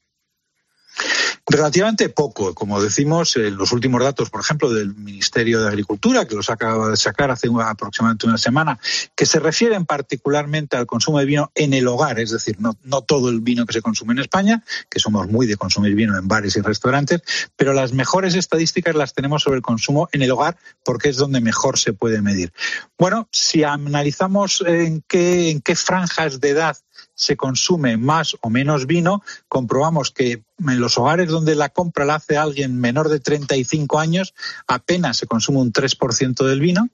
[1.47, 6.35] Relativamente poco, como decimos, en los últimos datos, por ejemplo, del Ministerio de Agricultura, que
[6.35, 8.79] los acaba de sacar hace aproximadamente una semana,
[9.15, 13.03] que se refieren particularmente al consumo de vino en el hogar, es decir, no, no
[13.03, 16.29] todo el vino que se consume en España, que somos muy de consumir vino en
[16.29, 17.23] bares y restaurantes,
[17.57, 21.41] pero las mejores estadísticas las tenemos sobre el consumo en el hogar porque es donde
[21.41, 22.53] mejor se puede medir.
[22.99, 26.77] Bueno, si analizamos en qué, en qué franjas de edad
[27.15, 32.17] se consume más o menos vino, comprobamos que en los hogares donde la compra la
[32.17, 34.35] hace alguien menor de 35 años,
[34.67, 36.89] apenas se consume un 3% del vino.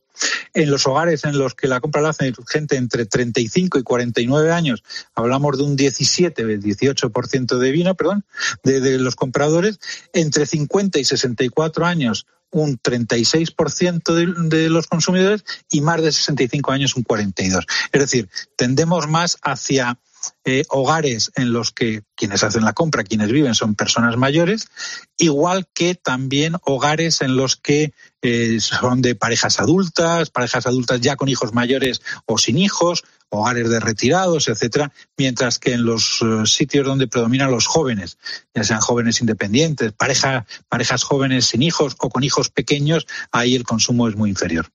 [0.52, 4.52] En los hogares en los que la compra la hace gente entre 35 y 49
[4.52, 4.83] años,
[5.14, 8.24] hablamos de un 17, 18% de vino, perdón,
[8.62, 9.80] de, de los compradores.
[10.12, 16.72] Entre 50 y 64 años, un 36% de, de, los consumidores y más de 65
[16.72, 17.64] años un 42%.
[17.92, 19.98] Es decir, tendemos más hacia
[20.44, 24.68] eh, hogares en los que quienes hacen la compra, quienes viven, son personas mayores,
[25.16, 31.16] igual que también hogares en los que eh, son de parejas adultas, parejas adultas ya
[31.16, 36.44] con hijos mayores o sin hijos, hogares de retirados, etcétera, mientras que en los uh,
[36.46, 38.18] sitios donde predominan los jóvenes,
[38.54, 43.62] ya sean jóvenes independientes, pareja, parejas jóvenes sin hijos o con hijos pequeños, ahí el
[43.62, 44.70] consumo es muy inferior.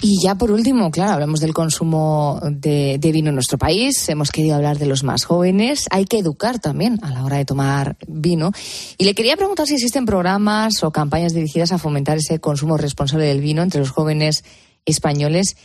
[0.00, 4.08] Y ya por último, claro, hablamos del consumo de, vino en nuestro país.
[4.08, 5.86] Hemos querido hablar de los más jóvenes.
[5.90, 8.52] Hay que educar también a la hora de tomar vino.
[8.98, 13.26] Y le quería preguntar si existen programas o campañas dirigidas a fomentar ese consumo responsable
[13.26, 14.44] del vino entre los jóvenes
[14.84, 15.56] españoles.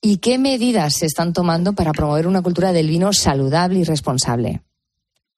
[0.00, 4.62] ¿Y qué medidas se están tomando para promover una cultura del vino saludable y responsable?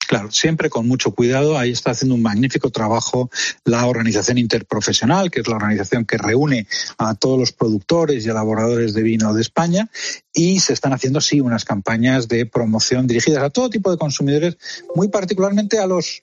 [0.09, 1.59] Claro, siempre con mucho cuidado.
[1.59, 3.31] Ahí está haciendo un magnífico trabajo
[3.67, 6.67] la Organización Interprofesional, que es la organización que reúne
[6.97, 9.91] a todos los productores y elaboradores de vino de España.
[10.33, 14.57] Y se están haciendo, sí, unas campañas de promoción dirigidas a todo tipo de consumidores,
[14.95, 16.23] muy particularmente a los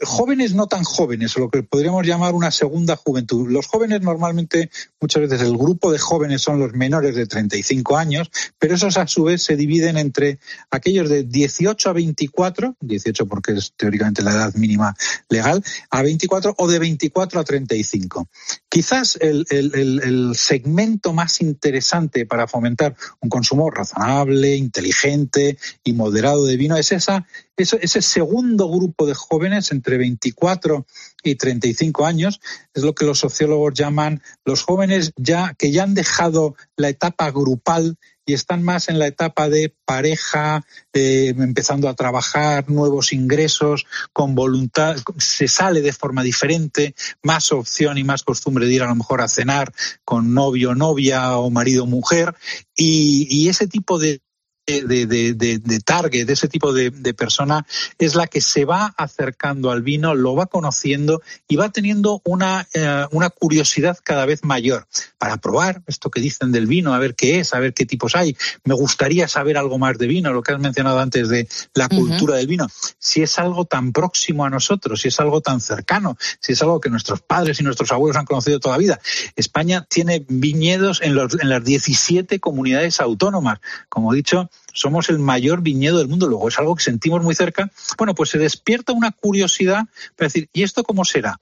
[0.00, 3.50] jóvenes no tan jóvenes, o lo que podríamos llamar una segunda juventud.
[3.50, 8.30] Los jóvenes normalmente, muchas veces el grupo de jóvenes son los menores de 35 años,
[8.58, 10.38] pero esos a su vez se dividen entre
[10.70, 14.94] aquellos de 18 a 24, 18 porque es teóricamente la edad mínima
[15.28, 18.28] legal, a 24 o de 24 a 35.
[18.68, 26.44] Quizás el, el, el segmento más interesante para fomentar un consumo razonable, inteligente y moderado
[26.44, 27.26] de vino es esa
[27.58, 30.86] ese segundo grupo de jóvenes entre 24
[31.24, 32.40] y 35 años
[32.72, 37.30] es lo que los sociólogos llaman los jóvenes ya que ya han dejado la etapa
[37.30, 43.86] grupal y están más en la etapa de pareja, eh, empezando a trabajar, nuevos ingresos,
[44.12, 48.88] con voluntad, se sale de forma diferente, más opción y más costumbre de ir a
[48.88, 49.72] lo mejor a cenar
[50.04, 52.34] con novio, novia o marido, mujer,
[52.76, 54.20] y ese tipo de
[54.68, 57.66] de, de, de, de, target, de ese tipo de, persona,
[57.98, 62.68] es la que se va acercando al vino, lo va conociendo y va teniendo una,
[62.74, 67.14] eh, una curiosidad cada vez mayor para probar esto que dicen del vino, a ver
[67.14, 68.36] qué es, a ver qué tipos hay.
[68.64, 72.34] Me gustaría saber algo más de vino, lo que has mencionado antes de la cultura
[72.34, 72.38] uh -huh.
[72.38, 72.66] del vino.
[72.98, 76.80] Si es algo tan próximo a nosotros, si es algo tan cercano, si es algo
[76.80, 79.00] que nuestros padres y nuestros abuelos han conocido toda la vida.
[79.34, 83.60] España tiene viñedos en, los, en las 17 comunidades autónomas.
[83.88, 87.34] Como he dicho, somos el mayor viñedo del mundo, luego es algo que sentimos muy
[87.34, 91.40] cerca, bueno, pues se despierta una curiosidad para decir, ¿y esto cómo será?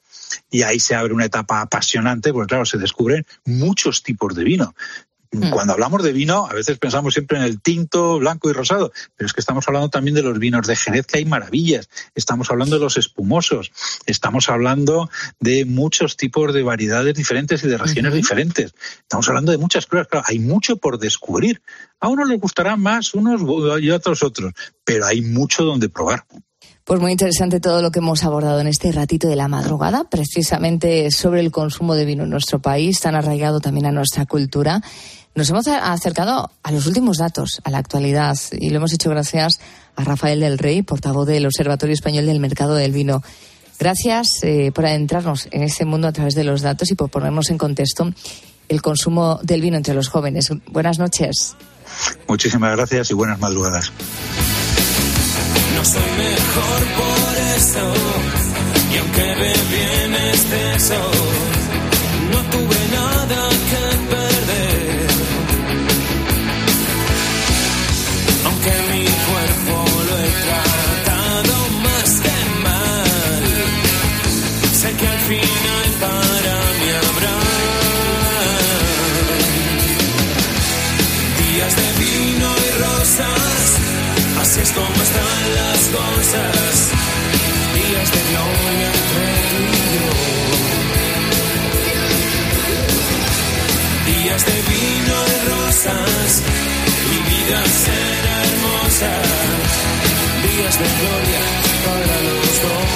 [0.50, 4.74] Y ahí se abre una etapa apasionante, porque claro, se descubren muchos tipos de vino.
[5.50, 9.26] Cuando hablamos de vino, a veces pensamos siempre en el tinto, blanco y rosado, pero
[9.26, 11.88] es que estamos hablando también de los vinos de Jerez, que hay maravillas.
[12.14, 13.72] Estamos hablando de los espumosos.
[14.06, 15.10] Estamos hablando
[15.40, 18.18] de muchos tipos de variedades diferentes y de regiones uh -huh.
[18.18, 18.74] diferentes.
[19.00, 20.08] Estamos hablando de muchas cosas.
[20.08, 21.62] Claro, hay mucho por descubrir.
[22.00, 23.40] A unos les gustarán más unos
[23.80, 24.52] y a otros otros,
[24.84, 26.24] pero hay mucho donde probar.
[26.87, 31.11] Pues muy interesante todo lo que hemos abordado en este ratito de la madrugada, precisamente
[31.11, 34.81] sobre el consumo de vino en nuestro país, tan arraigado también a nuestra cultura.
[35.35, 39.59] Nos hemos acercado a los últimos datos, a la actualidad, y lo hemos hecho gracias
[39.96, 43.20] a Rafael del Rey, portavoz del Observatorio Español del Mercado del Vino.
[43.81, 47.51] Gracias eh, por adentrarnos en ese mundo a través de los datos y por ponernos
[47.51, 48.12] en contexto
[48.68, 50.53] el consumo del vino entre los jóvenes.
[50.70, 51.57] Buenas noches.
[52.29, 53.90] Muchísimas gracias y buenas madrugadas.
[55.75, 57.85] No soy mejor por eso,
[58.92, 61.01] y aunque bebí en exceso,
[62.33, 62.86] no tuve
[84.66, 86.90] Así es como están las cosas,
[87.74, 90.09] días de gloria entre tú y yo.
[94.22, 96.29] Días de vino y rosas,
[97.11, 99.12] mi vida será hermosa.
[100.42, 101.42] Días de gloria
[101.87, 102.90] para los dos.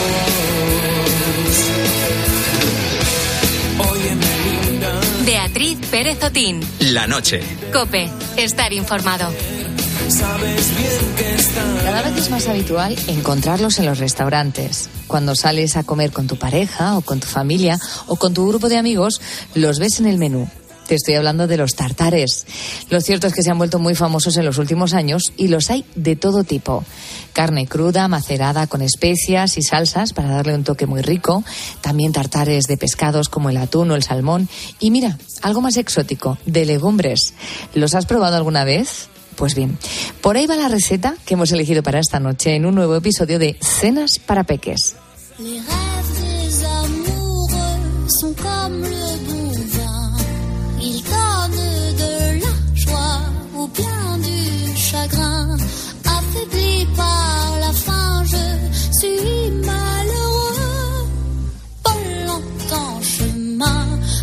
[3.92, 4.90] Óyeme linda.
[5.24, 6.61] Beatriz Pérez Otín.
[6.80, 7.42] La noche.
[7.72, 9.32] Cope, estar informado.
[10.18, 14.90] Cada vez es más habitual encontrarlos en los restaurantes.
[15.06, 18.68] Cuando sales a comer con tu pareja o con tu familia o con tu grupo
[18.68, 19.20] de amigos,
[19.54, 20.48] los ves en el menú.
[20.88, 22.44] Te estoy hablando de los tartares.
[22.88, 25.70] Lo cierto es que se han vuelto muy famosos en los últimos años y los
[25.70, 26.84] hay de todo tipo.
[27.32, 31.44] Carne cruda, macerada con especias y salsas para darle un toque muy rico.
[31.82, 34.48] También tartares de pescados como el atún o el salmón.
[34.80, 37.34] Y mira, algo más exótico, de legumbres.
[37.74, 39.08] ¿Los has probado alguna vez?
[39.41, 39.78] Pues bien,
[40.20, 43.38] por ahí va la receta que hemos elegido para esta noche en un nuevo episodio
[43.38, 44.97] de Cenas para Peques.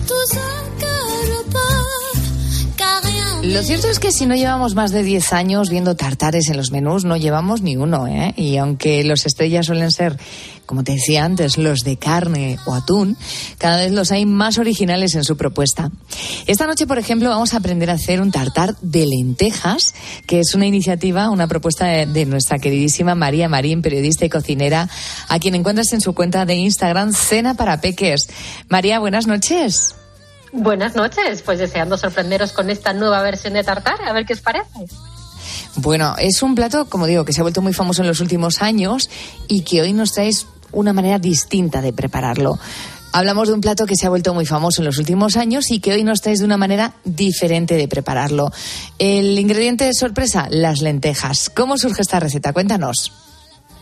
[0.07, 0.56] Tout ce
[3.47, 6.71] Lo cierto es que si no llevamos más de 10 años viendo tartares en los
[6.71, 8.33] menús, no llevamos ni uno, ¿eh?
[8.35, 10.19] Y aunque los estrellas suelen ser,
[10.65, 13.17] como te decía antes, los de carne o atún,
[13.57, 15.89] cada vez los hay más originales en su propuesta.
[16.45, 19.95] Esta noche, por ejemplo, vamos a aprender a hacer un tartar de lentejas,
[20.25, 24.89] que es una iniciativa, una propuesta de, de nuestra queridísima María Marín, periodista y cocinera,
[25.29, 28.27] a quien encuentras en su cuenta de Instagram Cena para Peques.
[28.67, 29.95] María, buenas noches.
[30.51, 34.41] Buenas noches, pues deseando sorprenderos con esta nueva versión de tartar, a ver qué os
[34.41, 34.85] parece.
[35.75, 38.61] Bueno, es un plato, como digo, que se ha vuelto muy famoso en los últimos
[38.61, 39.09] años
[39.47, 42.59] y que hoy nos traes una manera distinta de prepararlo.
[43.13, 45.79] Hablamos de un plato que se ha vuelto muy famoso en los últimos años y
[45.79, 48.51] que hoy nos traes de una manera diferente de prepararlo.
[48.99, 51.49] El ingrediente de sorpresa, las lentejas.
[51.49, 52.53] ¿Cómo surge esta receta?
[52.53, 53.11] Cuéntanos.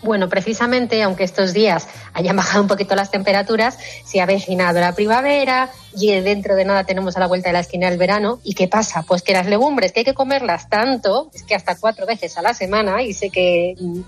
[0.05, 4.93] Bueno, precisamente, aunque estos días hayan bajado un poquito las temperaturas, se ha avecinado la
[4.93, 8.39] primavera y dentro de nada tenemos a la vuelta de la esquina el verano.
[8.43, 9.01] ¿Y qué pasa?
[9.01, 12.43] Pues que las legumbres, que hay que comerlas tanto, es que hasta cuatro veces a
[12.43, 14.01] la semana, y sé que mm,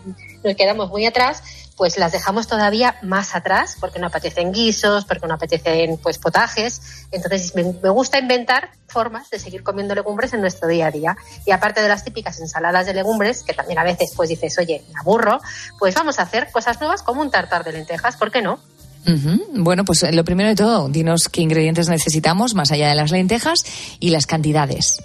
[0.44, 1.42] nos quedamos muy atrás,
[1.78, 7.06] pues las dejamos todavía más atrás, porque no apetecen guisos, porque no apetecen pues potajes.
[7.12, 11.18] Entonces me, me gusta inventar formas de seguir comiendo legumbres en nuestro día a día.
[11.46, 14.84] Y aparte de las típicas ensaladas de legumbres, que también a veces pues dices, oye,
[14.92, 15.40] me aburro,
[15.78, 18.60] pues vamos a hacer cosas nuevas como un tartar de lentejas, ¿por qué no?
[19.54, 23.12] Bueno, pues eh, lo primero de todo, dinos qué ingredientes necesitamos más allá de las
[23.12, 23.60] lentejas
[24.02, 25.02] y las cantidades.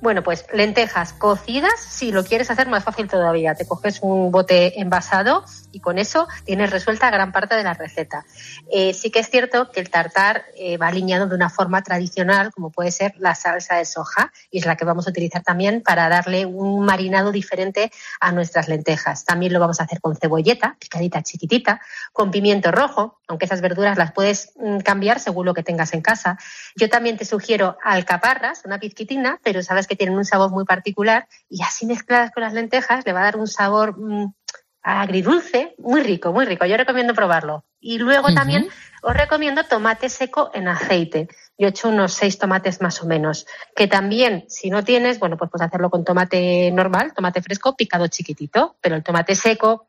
[0.00, 4.80] Bueno, pues lentejas cocidas, si lo quieres hacer más fácil todavía, te coges un bote
[4.80, 8.24] envasado y con eso tienes resuelta gran parte de la receta.
[8.72, 12.52] Eh, sí que es cierto que el tartar eh, va alineado de una forma tradicional,
[12.52, 15.82] como puede ser la salsa de soja, y es la que vamos a utilizar también
[15.82, 17.90] para darle un marinado diferente
[18.20, 19.24] a nuestras lentejas.
[19.24, 21.80] También lo vamos a hacer con cebolleta, picadita chiquitita,
[22.12, 26.02] con pimiento rojo, aunque esas verduras las puedes mm, cambiar según lo que tengas en
[26.02, 26.38] casa.
[26.76, 31.28] Yo también te sugiero alcaparras, una pizquitina, pero sabes que tienen un sabor muy particular
[31.48, 34.34] y así mezcladas con las lentejas le va a dar un sabor mm,
[34.82, 36.64] agridulce, muy rico, muy rico.
[36.66, 37.64] Yo recomiendo probarlo.
[37.80, 38.68] Y luego también
[39.02, 41.28] os recomiendo tomate seco en aceite.
[41.56, 43.46] Yo he hecho unos seis tomates más o menos.
[43.74, 48.06] Que también, si no tienes, bueno, pues puedes hacerlo con tomate normal, tomate fresco, picado
[48.08, 48.76] chiquitito.
[48.80, 49.88] Pero el tomate seco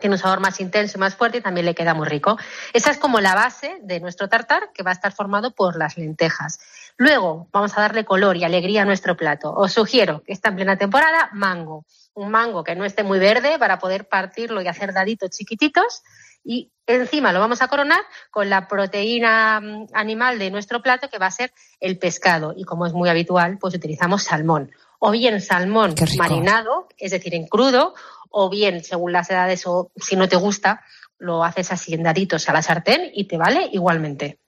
[0.00, 2.38] tiene un sabor más intenso y más fuerte y también le queda muy rico.
[2.72, 5.96] Esa es como la base de nuestro tartar, que va a estar formado por las
[5.96, 6.58] lentejas.
[7.00, 9.54] Luego vamos a darle color y alegría a nuestro plato.
[9.54, 11.86] Os sugiero que está en plena temporada mango.
[12.12, 16.02] Un mango que no esté muy verde para poder partirlo y hacer daditos chiquititos.
[16.44, 21.16] Y encima lo vamos a coronar con la proteína mm, animal de nuestro plato, que
[21.16, 22.52] va a ser el pescado.
[22.54, 24.70] Y como es muy habitual, pues utilizamos salmón.
[24.98, 27.94] O bien salmón marinado, es decir, en crudo,
[28.28, 30.84] o bien, según las edades o si no te gusta,
[31.16, 34.39] lo haces así en daditos a la sartén y te vale igualmente.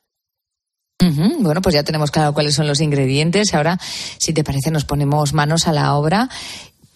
[1.40, 3.54] Bueno, pues ya tenemos claro cuáles son los ingredientes.
[3.54, 3.78] Ahora,
[4.18, 6.28] si te parece, nos ponemos manos a la obra.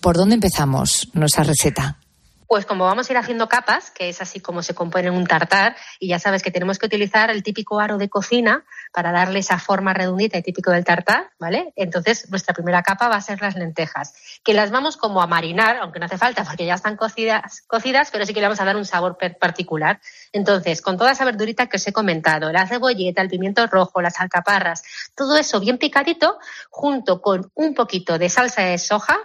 [0.01, 1.99] ¿Por dónde empezamos nuestra receta?
[2.47, 5.75] Pues como vamos a ir haciendo capas, que es así como se compone un tartar,
[5.99, 8.65] y ya sabes que tenemos que utilizar el típico aro de cocina
[8.97, 11.71] para darle esa forma redondita y típico del tartar, ¿vale?
[11.77, 15.77] Entonces, nuestra primera capa va a ser las lentejas, que las vamos como a marinar,
[15.83, 18.65] aunque no hace falta porque ya están cocidas, cocidas pero sí que le vamos a
[18.65, 20.01] dar un sabor particular.
[20.33, 24.19] Entonces, con toda esa verdurita que os he comentado, la cebolleta, el pimiento rojo, las
[24.19, 24.83] alcaparras,
[25.15, 26.39] todo eso bien picadito,
[26.71, 29.19] junto con un poquito de salsa de soja,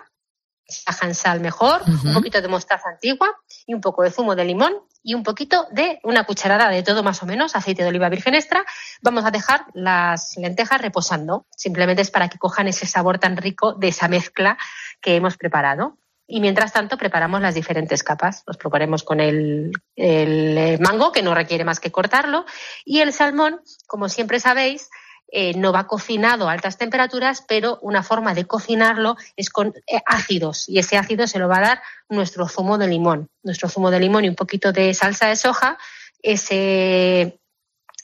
[0.67, 3.29] saja en sal mejor, un poquito de mostaza antigua
[3.65, 4.73] y un poco de zumo de limón
[5.03, 8.35] y un poquito de una cucharada de todo más o menos, aceite de oliva virgen
[8.35, 8.63] extra.
[9.01, 11.45] Vamos a dejar las lentejas reposando.
[11.55, 14.57] Simplemente es para que cojan ese sabor tan rico de esa mezcla
[15.01, 15.97] que hemos preparado.
[16.27, 18.43] Y mientras tanto preparamos las diferentes capas.
[18.47, 22.45] Nos proponemos con el, el, eh, mango, que no requiere más que cortarlo,
[22.85, 24.89] y el salmón, como siempre sabéis,
[25.33, 30.01] eh, no va cocinado a altas temperaturas, pero una forma de cocinarlo es con eh,
[30.05, 33.29] ácidos y ese ácido se lo va a dar nuestro zumo de limón.
[33.41, 35.77] Nuestro zumo de limón y un poquito de salsa de soja,
[36.21, 37.39] ese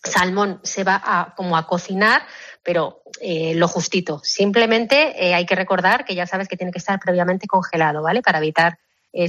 [0.01, 2.21] salmón se va a, como a cocinar,
[2.63, 4.21] pero eh, lo justito.
[4.23, 8.21] Simplemente hay que recordar que ya sabes que tiene que estar previamente congelado, ¿vale?
[8.21, 8.79] Para evitar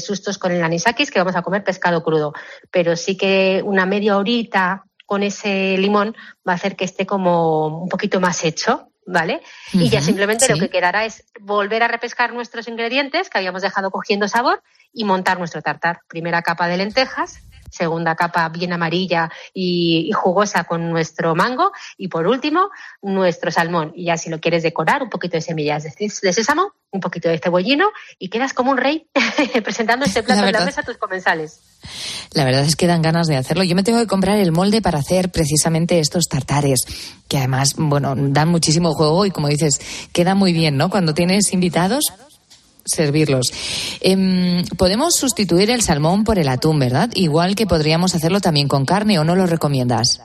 [0.01, 2.35] sustos con el anisakis, que vamos a comer pescado crudo.
[2.71, 6.15] Pero sí que una media horita con ese limón
[6.47, 9.41] va a hacer que esté como un poquito más hecho, ¿vale?
[9.73, 13.91] y ya simplemente lo que quedará es volver a repescar nuestros ingredientes que habíamos dejado
[13.91, 16.01] cogiendo sabor y montar nuestro tartar.
[16.09, 17.41] Primera capa de lentejas,
[17.71, 22.71] segunda capa bien amarilla y, y jugosa con nuestro mango y por último
[23.03, 23.93] nuestro salmón.
[23.95, 27.39] Y ya si lo quieres decorar, un poquito de semillas de, sésamo, un poquito de
[27.39, 29.07] cebollino y quedas como un rey
[29.65, 31.61] presentando este plato La en la mesa a tus comensales.
[32.33, 33.65] La verdad es que dan ganas de hacerlo.
[33.65, 36.81] Yo me tengo que comprar el molde para hacer precisamente estos tartares,
[37.29, 39.81] que además, bueno, dan muchísimo juego y como dices,
[40.13, 40.91] queda muy bien, ¿no?
[40.91, 42.05] Cuando tienes invitados,
[42.89, 43.53] servirlos.
[44.01, 47.11] Em, podemos sustituir el salmón por el atún, ¿verdad?
[47.15, 50.21] Igual que podríamos hacerlo también con carne, ¿o no lo recomiendas?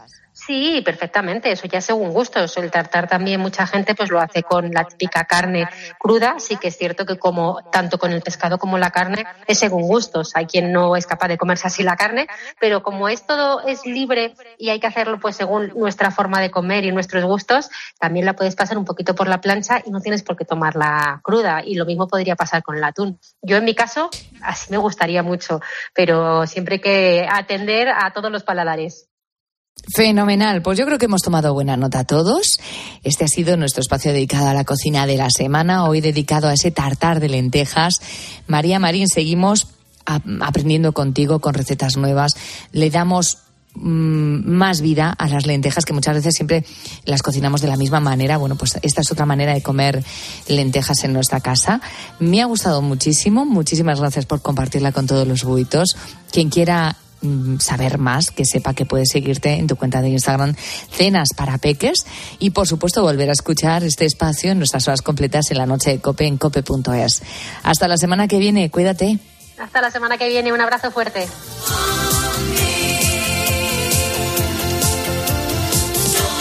[0.46, 1.52] Sí, perfectamente.
[1.52, 2.58] Eso ya según gustos.
[2.58, 5.68] El tartar también mucha gente pues lo hace con la típica carne
[5.98, 6.36] cruda.
[6.40, 9.84] Sí que es cierto que como tanto con el pescado como la carne es según
[9.84, 10.36] gustos.
[10.36, 12.28] Hay quien no es capaz de comerse así la carne,
[12.60, 16.52] pero como es todo es libre y hay que hacerlo pues según nuestra forma de
[16.52, 17.70] comer y nuestros gustos,
[18.00, 21.22] también la puedes pasar un poquito por la plancha y no tienes por qué tomarla
[21.24, 21.62] cruda.
[21.64, 23.18] Y lo mismo podría pasar con el atún.
[23.42, 24.10] Yo en mi caso
[24.42, 25.62] así me gustaría mucho,
[25.94, 29.13] pero siempre hay que atender a todos los paladares.
[29.92, 32.60] Fenomenal, pues yo creo que hemos tomado buena nota todos.
[33.04, 36.54] Este ha sido nuestro espacio dedicado a la cocina de la semana, hoy dedicado a
[36.54, 38.02] ese tartar de lentejas.
[38.48, 39.68] María Marín, seguimos
[40.06, 42.36] aprendiendo contigo con recetas nuevas.
[42.72, 43.40] Le damos
[43.76, 46.66] mm, más vida a las lentejas que muchas veces siempre
[47.04, 48.38] las cocinamos de la misma manera.
[48.38, 50.02] Bueno, pues esta es otra manera de comer
[50.48, 51.82] lentejas en nuestra casa.
[52.20, 53.44] Me ha gustado muchísimo.
[53.44, 55.98] Muchísimas gracias por compartirla con todos los buitos.
[56.32, 56.96] Quien quiera
[57.60, 60.56] saber más, que sepa que puedes seguirte en tu cuenta de Instagram
[60.92, 62.06] Cenas para Peques
[62.40, 65.92] y por supuesto volver a escuchar este espacio en nuestras horas completas en la noche
[65.92, 67.22] de Cope en cope.es.
[67.64, 69.20] Hasta la semana que viene, cuídate.
[69.58, 70.52] Hasta la semana que viene.
[70.52, 71.28] Un abrazo fuerte.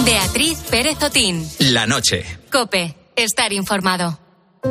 [0.05, 1.49] Beatriz Pérez Otín.
[1.59, 2.24] La noche.
[2.51, 2.97] Cope.
[3.14, 4.18] Estar informado.
[4.64, 4.70] El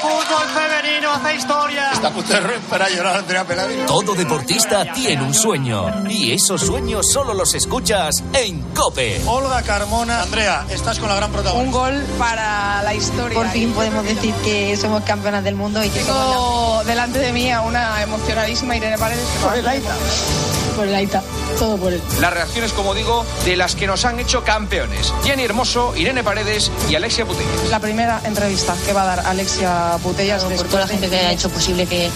[0.00, 1.91] fútbol femenino hace historia.
[2.02, 3.46] Está a punto de romper a llorar Andrea.
[3.86, 9.22] Todo deportista tiene un sueño y esos sueños solo los escuchas en Cope.
[9.24, 10.20] Olga Carmona.
[10.20, 11.64] Andrea, estás con la gran protagonista.
[11.64, 13.38] Un gol para la historia.
[13.38, 17.52] Por fin podemos decir que somos campeonas del mundo y que Tengo delante de mí
[17.52, 19.24] a una emocionadísima Irene Paredes.
[19.40, 19.94] Por el Aita.
[20.74, 21.22] Por el Aita.
[21.56, 22.02] Todo por él.
[22.20, 25.14] Las reacciones, como digo, de las que nos han hecho campeones.
[25.22, 27.68] Jenny Hermoso, Irene Paredes y Alexia Putellas.
[27.70, 31.30] La primera entrevista que va a dar Alexia Putellas por toda la gente que ha
[31.30, 32.10] hecho posible que,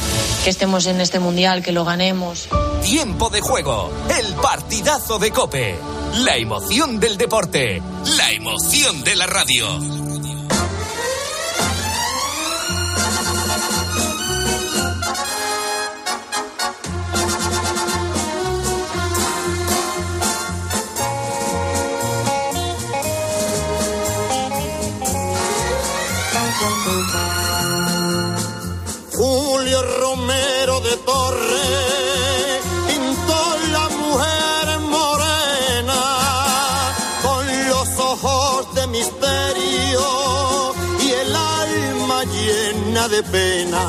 [0.51, 2.49] estemos en este mundial, que lo ganemos.
[2.83, 5.79] Tiempo de juego, el partidazo de Cope.
[6.19, 7.83] La emoción del deporte,
[8.17, 10.06] la emoción de la radio.
[43.07, 43.83] Llena de pena.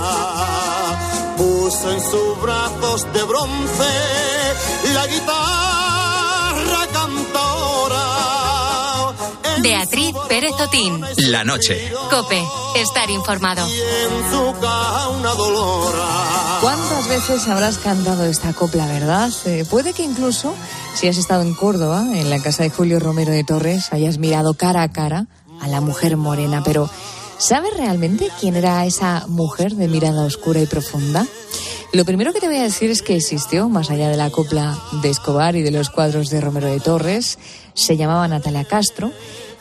[1.38, 3.84] Puso en sus brazos de bronce
[4.94, 8.06] la guitarra cantora.
[9.62, 11.04] Beatriz Pérez Otín.
[11.30, 11.92] La noche.
[12.10, 12.44] Cope.
[12.76, 13.68] Estar informado.
[16.62, 19.32] ¿Cuántas veces habrás cantado esta copla, verdad?
[19.46, 20.54] Eh, puede que incluso,
[20.96, 24.54] si has estado en Córdoba, en la casa de Julio Romero de Torres, hayas mirado
[24.54, 25.28] cara a cara
[25.62, 26.90] a la mujer morena, pero
[27.38, 31.26] ¿sabes realmente quién era esa mujer de mirada oscura y profunda?
[31.94, 34.78] Lo primero que te voy a decir es que existió, más allá de la copla
[35.02, 37.40] de Escobar y de los cuadros de Romero de Torres,
[37.74, 39.12] se llamaba Natalia Castro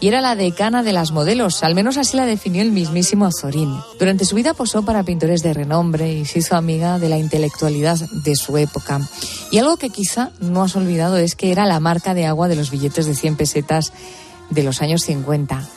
[0.00, 3.78] y era la decana de las modelos, al menos así la definió el mismísimo Azorín.
[3.98, 7.98] Durante su vida posó para pintores de renombre y se hizo amiga de la intelectualidad
[8.24, 9.00] de su época.
[9.50, 12.56] Y algo que quizá no has olvidado es que era la marca de agua de
[12.56, 13.92] los billetes de 100 pesetas
[14.50, 15.75] de los años 50.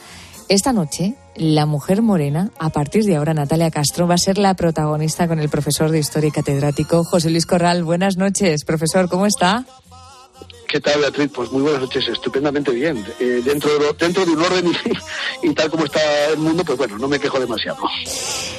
[0.50, 4.56] Esta noche, la mujer morena, a partir de ahora Natalia Castro, va a ser la
[4.56, 7.84] protagonista con el profesor de historia y catedrático José Luis Corral.
[7.84, 9.66] Buenas noches, profesor, ¿cómo está?
[10.68, 11.32] ¿Qué tal, Beatriz?
[11.34, 13.04] Pues muy buenas noches, estupendamente bien.
[13.20, 14.66] Eh, dentro, de lo- dentro de un orden
[15.44, 16.00] y, y tal como está
[16.32, 17.78] el mundo, pues bueno, no me quejo demasiado.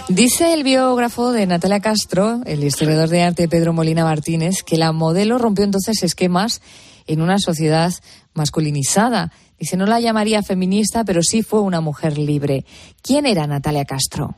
[0.09, 4.93] Dice el biógrafo de Natalia Castro, el historiador de arte Pedro Molina Martínez, que la
[4.93, 6.61] modelo rompió entonces esquemas
[7.07, 7.93] en una sociedad
[8.35, 9.33] masculinizada.
[9.59, 12.65] Dice, no la llamaría feminista, pero sí fue una mujer libre.
[13.03, 14.37] ¿Quién era Natalia Castro?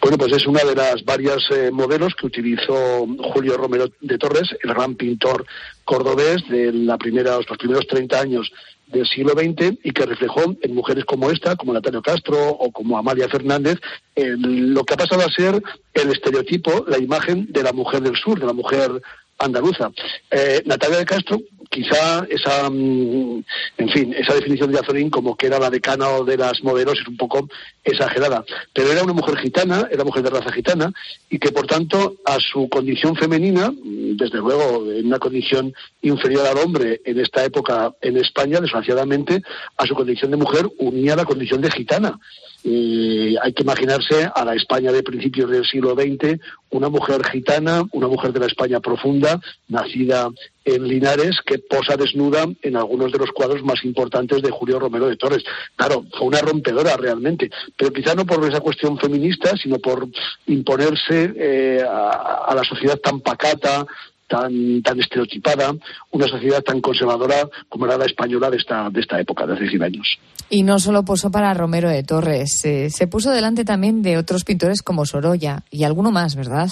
[0.00, 4.48] Bueno, pues es una de las varias eh, modelos que utilizó Julio Romero de Torres,
[4.62, 5.46] el gran pintor
[5.84, 8.50] cordobés de la primera, los primeros 30 años
[8.88, 12.98] del siglo XX y que reflejó en mujeres como esta, como Natalia Castro o como
[12.98, 13.78] Amalia Fernández,
[14.16, 15.62] el- lo que ha pasado a ser
[15.94, 18.90] el estereotipo, la imagen de la mujer del sur, de la mujer
[19.38, 19.90] andaluza.
[20.30, 21.38] Eh, Natalia de Castro,
[21.72, 23.42] quizá esa, mm,
[23.78, 27.00] en fin, esa definición de Azorín como que era la decana o de las modelos
[27.00, 27.48] es un poco
[27.82, 28.44] exagerada,
[28.74, 30.92] pero era una mujer gitana, era mujer de raza gitana
[31.30, 36.46] y que por tanto a su condición femenina, mm, desde luego en una condición inferior
[36.46, 39.42] al hombre en esta época en España, desgraciadamente,
[39.78, 42.20] a su condición de mujer unía la condición de gitana.
[42.64, 46.38] Eh, hay que imaginarse a la España de principios del siglo XX,
[46.70, 50.28] una mujer gitana, una mujer de la España profunda, nacida
[50.64, 55.08] en Linares, que posa desnuda en algunos de los cuadros más importantes de Julio Romero
[55.08, 55.42] de Torres.
[55.74, 60.06] Claro, fue una rompedora realmente, pero quizá no por esa cuestión feminista, sino por
[60.46, 63.86] imponerse eh, a, a la sociedad tan pacata,
[64.32, 65.74] tan, tan estereotipada,
[66.10, 69.68] una sociedad tan conservadora como era la española de esta, de esta época, de hace
[69.68, 70.18] 100 años.
[70.48, 74.44] Y no solo posó para Romero de Torres, eh, se puso delante también de otros
[74.44, 76.70] pintores como Sorolla y alguno más, ¿verdad?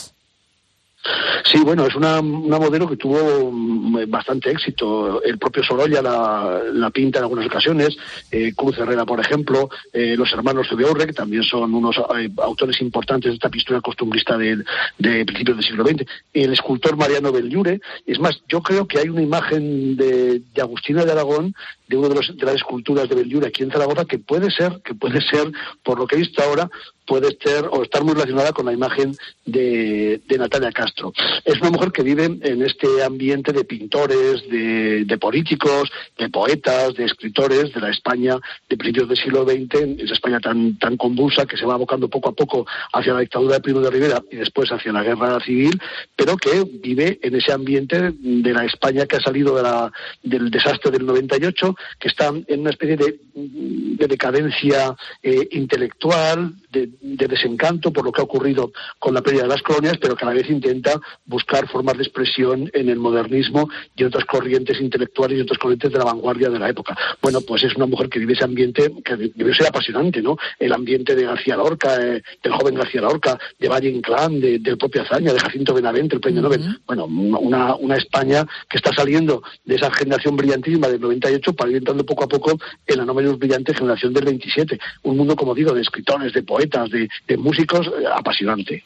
[1.44, 5.22] Sí, bueno, es una, una modelo que tuvo mm, bastante éxito.
[5.22, 7.96] El propio Sorolla la, pinta en algunas ocasiones,
[8.30, 12.80] eh, Cruz Herrera, por ejemplo, eh, los hermanos Zubeurre, que también son unos eh, autores
[12.82, 14.64] importantes de esta pintura costumbrista del-
[14.98, 17.80] de, principios del siglo XX, el escultor Mariano Belliure.
[18.06, 21.54] Es más, yo creo que hay una imagen de, de Agustina de Aragón,
[21.88, 24.94] de una de, de las esculturas de Belliure aquí en Zaragoza, que puede ser, que
[24.94, 25.50] puede ser,
[25.82, 26.70] por lo que he visto ahora,
[27.10, 31.12] puede ser o estar muy relacionada con la imagen de, de Natalia Castro.
[31.44, 36.94] Es una mujer que vive en este ambiente de pintores, de, de políticos, de poetas,
[36.94, 38.36] de escritores de la España
[38.68, 42.28] de principios del siglo XX, esa España tan, tan convulsa que se va abocando poco
[42.28, 45.80] a poco hacia la dictadura de Primo de Rivera y después hacia la guerra civil,
[46.14, 49.90] pero que vive en ese ambiente de la España que ha salido de la-
[50.22, 54.94] del desastre del 98, que está en una especie de, de decadencia
[55.24, 59.62] eh, intelectual, de, de desencanto por lo que ha ocurrido con la pérdida de las
[59.62, 64.02] colonias, pero que a la vez intenta buscar formas de expresión en el modernismo y
[64.02, 66.96] en otras corrientes intelectuales y otras corrientes de la vanguardia de la época.
[67.22, 70.36] Bueno, pues es una mujer que vive ese ambiente que debe ser apasionante, ¿no?
[70.58, 74.76] El ambiente de García Lorca, eh, del joven García Lorca, de Valle Inclán, de, del
[74.76, 76.80] propio Azaña, de Jacinto Benavente, el premio Nobel.
[76.86, 81.78] Bueno, una, una España que está saliendo de esa generación brillantísima del 98 para ir
[81.78, 84.78] entrando poco a poco en la no menos brillante generación del 27.
[85.02, 88.84] Un mundo, como digo, de escritores, de poetas, de, músicos, eh, apasionante.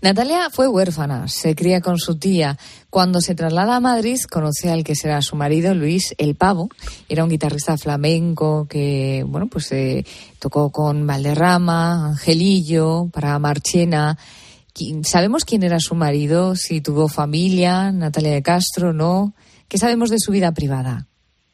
[0.00, 2.56] Natalia fue huérfana, se cría con su tía.
[2.88, 6.70] Cuando se traslada a Madrid, conoce al que será su marido, Luis El Pavo.
[7.08, 10.06] Era un guitarrista flamenco que, bueno, pues eh,
[10.38, 14.16] tocó con Valderrama, Angelillo, para Marchena.
[15.02, 16.56] ¿Sabemos quién era su marido?
[16.56, 19.34] Si tuvo familia, Natalia de Castro, no.
[19.68, 21.06] ¿Qué sabemos de su vida privada?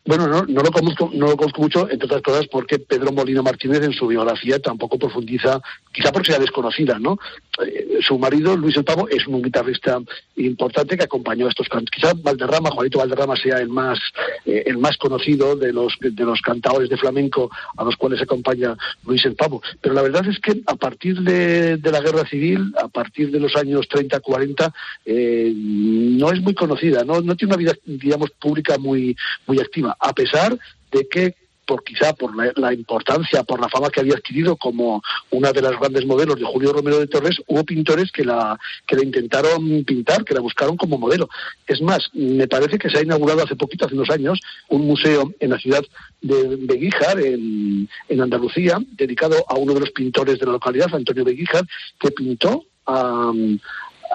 [0.05, 3.43] Bueno, no, no, lo conozco, no lo conozco mucho, entre otras cosas, porque Pedro Molino
[3.43, 5.61] Martínez en su biografía tampoco profundiza,
[5.93, 7.19] quizá porque sea desconocida, ¿no?
[7.65, 10.01] Eh, su marido, Luis El Pavo, es un guitarrista
[10.37, 11.91] importante que acompañó a estos cantos.
[11.91, 14.01] Quizá Valderrama, Juanito Valderrama, sea el más,
[14.45, 18.77] eh, el más conocido de los, de los cantadores de flamenco a los cuales acompaña
[19.07, 19.63] Luis El Pavo.
[19.81, 23.39] Pero la verdad es que a partir de, de la guerra civil, a partir de
[23.39, 24.73] los años 30-40,
[25.05, 27.21] eh, no es muy conocida, ¿no?
[27.21, 30.59] no tiene una vida, digamos, pública muy, muy activa, a pesar
[30.91, 31.35] de que
[31.67, 35.79] por quizá por la, importancia, por la fama que había adquirido como una de las
[35.79, 40.25] grandes modelos de Julio Romero de Torres, hubo pintores que la, que la intentaron pintar,
[40.25, 41.29] que la buscaron como modelo.
[41.67, 45.33] Es más, me parece que se ha inaugurado hace poquito, hace unos años, un museo
[45.39, 45.83] en la ciudad
[46.21, 51.25] de Beguíjar, en, en Andalucía, dedicado a uno de los pintores de la localidad, Antonio
[51.25, 51.67] Beguíjar,
[51.99, 53.33] que pintó a,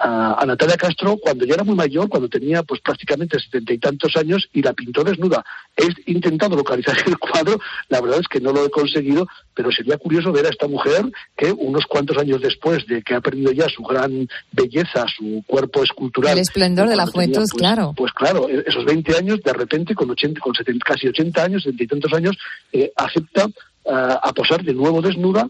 [0.00, 3.78] a, a Natalia Castro cuando ya era muy mayor, cuando tenía pues prácticamente setenta y
[3.78, 5.44] tantos años y la pintó desnuda.
[5.76, 9.96] He intentado localizar el cuadro, la verdad es que no lo he conseguido, pero sería
[9.98, 11.04] curioso ver a esta mujer
[11.36, 15.82] que unos cuantos años después de que ha perdido ya su gran belleza, su cuerpo
[15.82, 16.34] escultural.
[16.34, 17.94] El esplendor de la juventud, pues, claro.
[17.96, 21.62] Pues claro, e- esos 20 años, de repente, con, 80, con 70, casi 80 años,
[21.62, 22.36] 70 y tantos años,
[22.72, 23.46] eh, acepta
[23.90, 25.48] ah, a posar de nuevo desnuda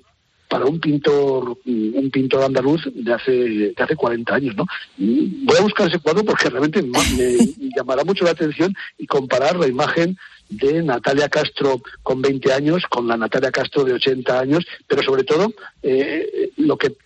[0.49, 4.66] para un pintor un pintor andaluz de hace de hace 40 años, ¿no?
[4.96, 7.36] Voy a buscar ese cuadro porque realmente me
[7.76, 10.16] llamará mucho la atención y comparar la imagen
[10.49, 15.24] de Natalia Castro con 20 años con la Natalia Castro de 80 años, pero sobre
[15.24, 16.96] todo eh, lo que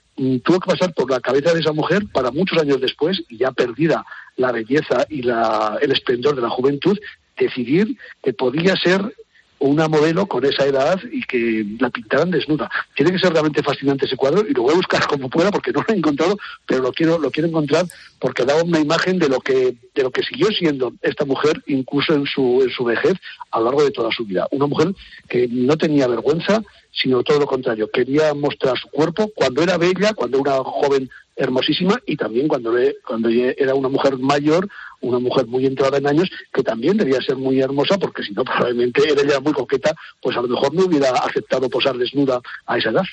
[0.42, 3.50] tuvo que pasar por la cabeza de esa mujer para muchos años después, y ya
[3.50, 4.04] perdida
[4.36, 6.98] la belleza y la, el esplendor de la juventud,
[7.36, 9.14] decidir que podía ser
[9.62, 12.70] una modelo con esa edad y que la pintaran desnuda.
[12.94, 15.72] Tiene que ser realmente fascinante ese cuadro y lo voy a buscar como pueda porque
[15.72, 16.36] no lo he encontrado,
[16.66, 17.86] pero lo quiero lo quiero encontrar
[18.18, 22.14] porque daba una imagen de lo que de lo que siguió siendo esta mujer incluso
[22.14, 23.14] en su en su vejez
[23.50, 24.48] a lo largo de toda su vida.
[24.50, 24.94] Una mujer
[25.28, 30.12] que no tenía vergüenza, sino todo lo contrario, quería mostrar su cuerpo cuando era bella,
[30.14, 32.72] cuando era joven hermosísima y también cuando,
[33.06, 34.68] cuando era una mujer mayor,
[35.00, 38.44] una mujer muy entrada en años, que también debía ser muy hermosa porque si no
[38.44, 42.78] probablemente era ya muy coqueta, pues a lo mejor no hubiera aceptado posar desnuda a
[42.78, 43.04] esa edad.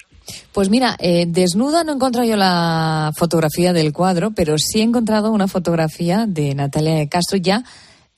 [0.51, 4.83] Pues mira, eh, desnuda no he encontrado yo la fotografía del cuadro, pero sí he
[4.83, 7.63] encontrado una fotografía de Natalia de Castro ya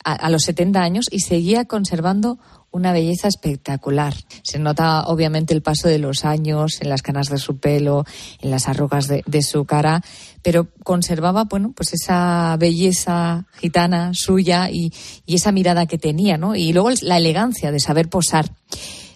[0.04, 2.40] a, a los 70 años y seguía conservando
[2.72, 4.14] una belleza espectacular.
[4.44, 8.06] Se nota obviamente el paso de los años en las canas de su pelo,
[8.40, 10.02] en las arrugas de, de su cara,
[10.42, 14.94] pero conservaba, bueno, pues esa belleza gitana suya y,
[15.26, 16.56] y esa mirada que tenía, ¿no?
[16.56, 18.52] Y luego la elegancia de saber posar.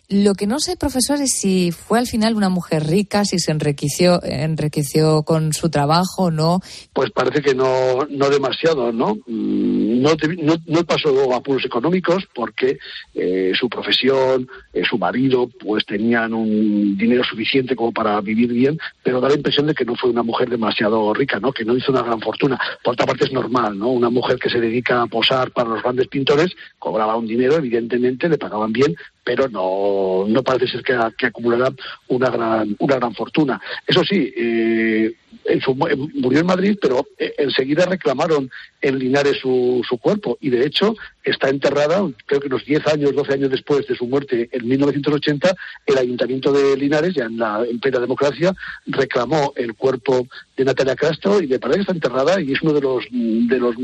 [0.10, 3.52] Lo que no sé, profesor, es si fue al final una mujer rica, si se
[3.52, 6.60] enriqueció, enriqueció con su trabajo o no.
[6.94, 9.16] Pues parece que no, no demasiado, ¿no?
[9.28, 12.78] Mm, No, te- no, no pasó apuros económicos porque
[13.16, 18.78] eh, su profesión, eh, su marido, pues tenían un dinero suficiente como para vivir bien,
[19.04, 21.52] pero da la impresión de que no fue una mujer demasiado rica, ¿no?
[21.52, 22.60] Que no hizo una gran fortuna.
[22.84, 23.90] Por otra parte es normal, ¿no?
[23.90, 28.30] Una mujer que se dedica a posar para los grandes pintores cobraba un dinero, evidentemente,
[28.30, 28.96] le pagaban bien,
[29.26, 31.74] pero no, no parece ser que, que acumulará
[32.08, 33.60] una gran, una gran fortuna.
[33.86, 35.14] Eso sí, eh,
[35.46, 38.50] en su- murió en Madrid, pero eh, enseguida reclamaron
[38.82, 43.16] en Linares su, su cuerpo y de hecho está enterrada, creo que unos 10 años,
[43.16, 45.56] 12 años después de su muerte, en 1980,
[45.88, 48.54] el Ayuntamiento de Linares, ya en, la, en plena democracia,
[48.86, 52.74] reclamó el cuerpo de Natalia Castro y me parece que está enterrada y es uno
[52.74, 53.76] de los, de los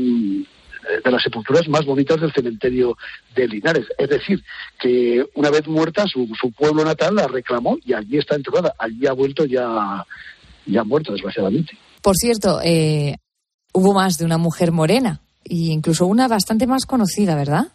[1.04, 2.96] de las sepulturas más bonitas del cementerio
[3.34, 3.86] de Linares.
[3.98, 4.42] Es decir,
[4.80, 8.74] que una vez muerta, su, pueblo natal la reclamó y allí está enterrada.
[8.78, 10.04] Allí ha vuelto ya,
[10.66, 11.76] ya muerta, desgraciadamente.
[12.02, 13.16] Por cierto, eh,
[13.72, 17.68] hubo más de una mujer morena, e incluso una bastante más conocida, ¿verdad?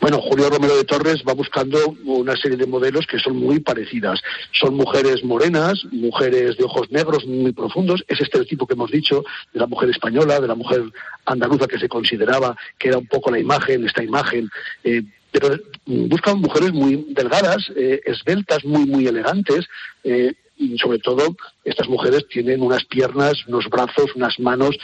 [0.00, 4.20] Bueno, Julio Romero de Torres va buscando una serie de modelos que son muy parecidas.
[4.52, 9.60] Son mujeres morenas, mujeres de ojos negros muy profundos, ese estereotipo que hemos dicho de
[9.60, 10.82] la mujer española, de la mujer
[11.24, 14.48] andaluza que se consideraba que era un poco la imagen, esta imagen.
[14.84, 15.02] eh,
[15.32, 15.54] pero
[15.84, 19.66] mm, buscan mujeres muy delgadas, eh, esbeltas, muy, muy elegantes.
[20.04, 24.74] eh, y sobre todo, estas mujeres tienen unas piernas, unos brazos, unas manos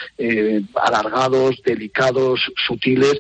[0.75, 3.19] alargados, delicados, sutiles.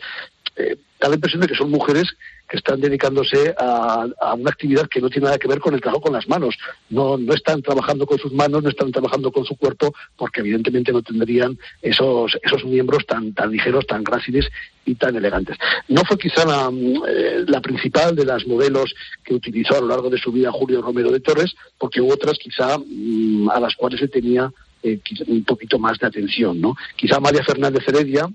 [0.56, 2.08] Eh, da la impresión de que son mujeres
[2.48, 6.02] que están dedicándose a, una actividad que no tiene nada que ver con el trabajo
[6.02, 6.54] con las manos.
[6.90, 10.92] No, no están trabajando con sus manos, no están trabajando con su cuerpo, porque evidentemente
[10.92, 14.48] no tendrían esos, esos miembros tan, tan ligeros, tan gráciles
[14.84, 15.56] y tan elegantes.
[15.88, 18.94] No fue quizá la, mm, eh, principal de las modelos
[19.24, 22.38] que utilizó a lo largo de su vida Julio Romero de Torres, porque hubo otras
[22.38, 26.60] quizá mm, a las cuales se tenía eh, un poquito más de atención.
[26.60, 26.74] ¿no?
[26.96, 28.28] Quizá María Fernández Heredia,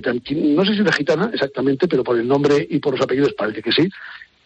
[0.00, 3.32] que no sé si era gitana exactamente, pero por el nombre y por los apellidos
[3.34, 3.88] parece que sí,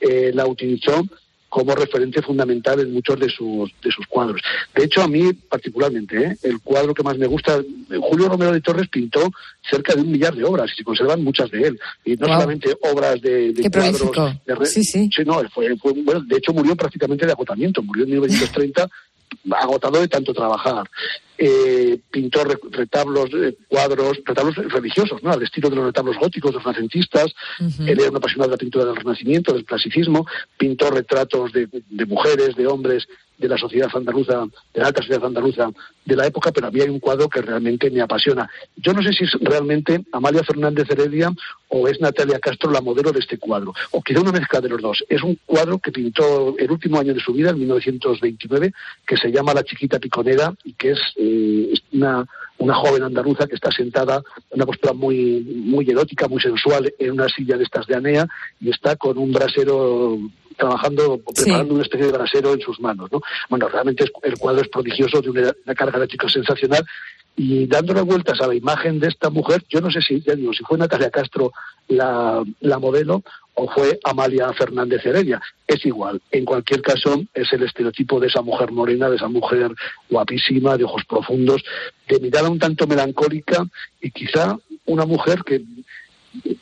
[0.01, 1.05] eh, la utilizó
[1.49, 4.42] como referente fundamental en muchos de sus, de sus cuadros.
[4.74, 6.36] De hecho, a mí particularmente, ¿eh?
[6.42, 7.59] el cuadro que más me gusta,
[8.03, 9.30] Julio Romero de Torres pintó
[9.70, 11.80] cerca de un millar de obras y se conservan muchas de él.
[12.05, 12.34] Y no Wow.
[12.34, 13.96] solamente obras de, de Qué cuadros...
[14.11, 14.40] prolífico.
[14.46, 15.09] de re- Sí, sí.
[15.24, 18.86] no, fue, fue- bueno, de hecho murió prácticamente de agotamiento, murió en 1930
[19.53, 20.84] agotado de tanto trabajar.
[21.41, 25.30] Eh, pintó re- retablos, eh, cuadros, retablos religiosos, ¿no?
[25.30, 27.32] Al estilo de los retablos góticos, de los renacentistas.
[27.86, 30.26] Él era un apasionado de la pintura del Renacimiento, del clasicismo.
[30.59, 33.07] Pintó retratos de, de mujeres, de hombres
[33.39, 35.70] de la sociedad andaluza, de la alta sociedad andaluza
[36.05, 38.51] de la época, pero a mí hay un cuadro que realmente me apasiona.
[38.74, 41.30] Yo no sé si es realmente Amalia Fernández Heredia
[41.68, 44.80] o es Natalia Castro la modelo de este cuadro, o quizá una mezcla de los
[44.82, 45.05] dos.
[45.09, 48.72] Es un cuadro que pintó el último año de su vida, en 1929,
[49.07, 50.99] que se llama La chiquita piconera y que es,
[51.29, 52.24] eh, una,
[52.59, 54.16] una joven andaluza que está sentada
[54.51, 58.26] en una postura muy, muy erótica, muy sensual, en una silla de estas de Anea
[58.61, 60.18] y está con un brasero
[60.57, 63.20] trabajando, preparando una especie de brasero en sus manos, ¿no?
[63.49, 66.85] Bueno, realmente es- el cuadro es prodigioso, de una, una carga erótica sensacional,
[67.37, 70.53] y dándole vueltas a la imagen de esta mujer, yo no sé si, ya digo,
[70.53, 71.53] si fue Natalia Castro
[71.87, 73.22] la, la modelo
[73.59, 75.40] o fue Amalia Fernández Heredia.
[75.66, 79.72] Es igual, en cualquier caso, es el estereotipo de esa mujer morena, de esa mujer
[80.09, 81.64] guapísima, de ojos profundos,
[82.09, 83.66] de mirada un tanto melancólica
[84.00, 84.56] y quizá
[84.86, 85.62] una mujer que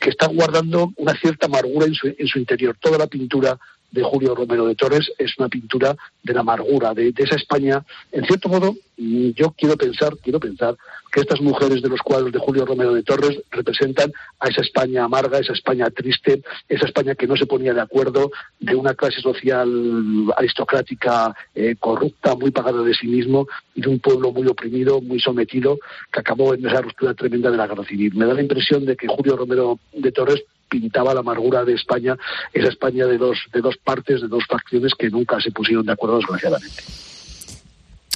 [0.01, 2.77] que está guardando una cierta amargura en su, en su interior.
[2.81, 3.59] Toda la pintura
[3.91, 7.85] de Julio Romero de Torres es una pintura de la amargura, de, esa España.
[8.13, 10.77] En cierto modo, mm, yo quiero pensar, quiero pensar
[11.13, 15.05] que estas mujeres de los cuadros de Julio Romero de Torres representan a esa España
[15.05, 18.31] amarga, esa España triste, esa España que no se ponía de acuerdo,
[18.61, 19.69] de una clase social
[20.37, 25.21] aristocrática eh, corrupta, muy pagada de sí mismo, y de un pueblo muy oprimido, muy
[25.21, 25.79] sometido,
[26.13, 28.15] que acabó en esa ruptura tremenda de la guerra civil.
[28.15, 32.17] Me da la impresión de que Julio Romero de Torres pintaba la amargura de España,
[32.53, 35.93] esa España de dos, de dos partes, de dos facciones que nunca se pusieron de
[35.93, 36.83] acuerdo, desgraciadamente.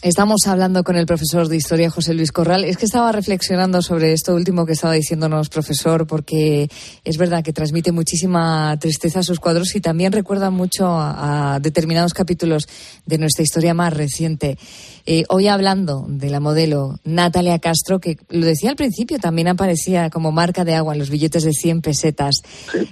[0.03, 2.65] Estamos hablando con el profesor de historia José Luis Corral.
[2.65, 6.71] Es que estaba reflexionando sobre esto último que estaba diciéndonos, profesor, porque
[7.05, 11.61] es verdad que transmite muchísima tristeza a sus cuadros y también recuerda mucho a, a
[11.61, 12.67] determinados capítulos
[13.05, 14.57] de nuestra historia más reciente.
[15.05, 20.09] Eh, hoy hablando de la modelo Natalia Castro, que lo decía al principio, también aparecía
[20.09, 22.37] como marca de agua en los billetes de 100 pesetas.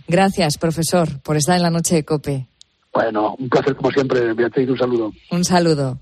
[0.08, 2.46] Gracias, profesor, por estar en la noche de COPE.
[2.92, 5.12] Bueno, un placer como siempre, Beatriz, un saludo.
[5.30, 5.98] Un saludo.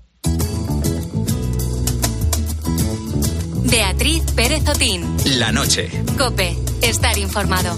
[3.97, 5.17] Beatriz Pérez Otín.
[5.39, 5.89] La noche.
[6.19, 6.55] Cope.
[6.83, 7.75] Estar informado.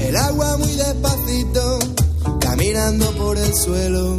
[0.00, 1.78] El agua muy despacito,
[2.40, 4.18] caminando por el suelo.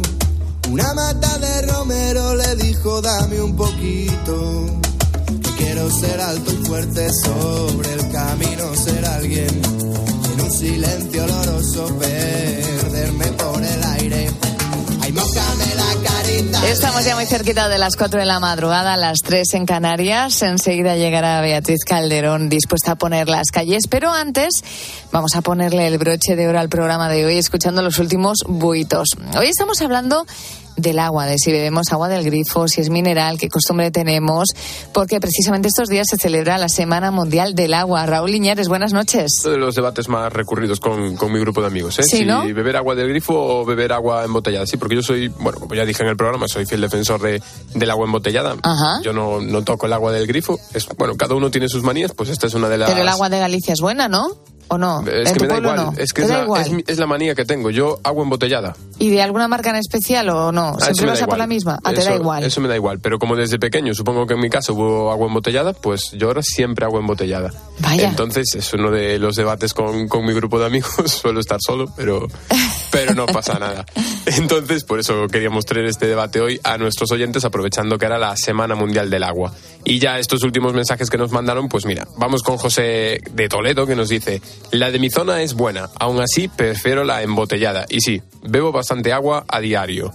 [0.70, 4.66] Una mata de romero le dijo, dame un poquito.
[5.42, 9.50] Que quiero ser alto y fuerte sobre el camino, ser alguien.
[10.32, 14.30] En un silencio oloroso, perderme por el aire.
[15.00, 16.27] Ay, mójame la carita.
[16.38, 20.40] Estamos ya muy cerquita de las 4 de la madrugada, a las 3 en Canarias.
[20.42, 23.88] Enseguida llegará Beatriz Calderón dispuesta a poner las calles.
[23.88, 24.62] Pero antes
[25.10, 29.08] vamos a ponerle el broche de oro al programa de hoy escuchando los últimos buitos.
[29.36, 30.26] Hoy estamos hablando
[30.78, 34.48] del agua, de si bebemos agua del grifo, si es mineral, qué costumbre tenemos,
[34.94, 38.06] porque precisamente estos días se celebra la Semana Mundial del Agua.
[38.06, 39.30] Raúl Iñares, buenas noches.
[39.44, 42.04] Uno de los debates más recurridos con, con mi grupo de amigos, ¿eh?
[42.04, 42.44] Sí, si ¿no?
[42.44, 44.66] beber agua del grifo o beber agua embotellada.
[44.66, 47.42] Sí, porque yo soy, bueno, como ya dije en el programa, soy fiel defensor de,
[47.74, 48.56] del agua embotellada.
[48.62, 49.00] Ajá.
[49.02, 50.58] Yo no, no toco el agua del grifo.
[50.74, 52.90] Es, bueno, cada uno tiene sus manías, pues esta es una de las...
[52.90, 54.28] Pero el agua de Galicia es buena, ¿no?
[54.70, 55.00] ¿O no?
[55.06, 55.94] Es ¿En que me da igual, no?
[55.96, 56.60] es que ¿Te es da la, igual?
[56.62, 57.70] es mi- es la manía que tengo.
[57.70, 58.76] Yo agua embotellada.
[58.98, 60.76] ¿Y de alguna marca en especial o no?
[60.80, 61.78] Ah, ¿Siempre vas a por la misma?
[61.84, 62.44] Ah, te eso, da igual.
[62.44, 65.28] Eso me da igual, pero como desde pequeño, supongo que en mi casa hubo agua
[65.28, 67.52] embotellada, pues yo ahora siempre agua embotellada.
[67.78, 68.08] Vaya.
[68.08, 71.92] Entonces es uno de los debates con, con mi grupo de amigos, suelo estar solo,
[71.96, 72.26] pero,
[72.90, 73.84] pero no pasa nada.
[74.26, 78.36] Entonces, por eso queríamos traer este debate hoy a nuestros oyentes, aprovechando que era la
[78.36, 79.52] Semana Mundial del Agua.
[79.84, 83.86] Y ya estos últimos mensajes que nos mandaron, pues mira, vamos con José de Toledo,
[83.86, 87.86] que nos dice, la de mi zona es buena, aún así prefiero la embotellada.
[87.88, 90.12] Y sí, bebo bastante agua a diario.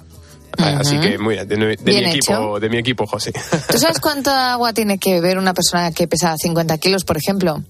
[0.58, 2.60] Así que, mira, de, de Bien mi equipo, hecho.
[2.60, 3.34] de mi equipo, José.
[3.72, 7.64] ¿Tú sabes cuánta agua tiene que beber una persona que pesa 50 kilos, por ejemplo?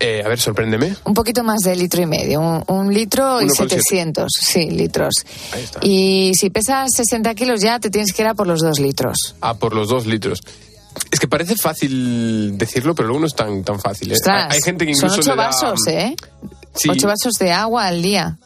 [0.00, 0.94] Eh, a ver, sorpréndeme.
[1.04, 3.68] Un poquito más de litro y medio, un, un litro y 1,7.
[3.68, 5.12] 700, sí, litros.
[5.52, 5.80] Ahí está.
[5.82, 9.34] Y si pesas 60 kilos ya te tienes que ir a por los dos litros.
[9.40, 10.40] Ah, por los dos litros.
[11.10, 14.10] Es que parece fácil decirlo, pero luego no es tan, tan fácil.
[14.12, 14.14] ¿eh?
[14.14, 16.14] Ostras, hay, gente que son incluso ocho le da- vasos, ¿eh?
[16.74, 16.88] Sí.
[16.90, 18.38] Ocho vasos de agua al día.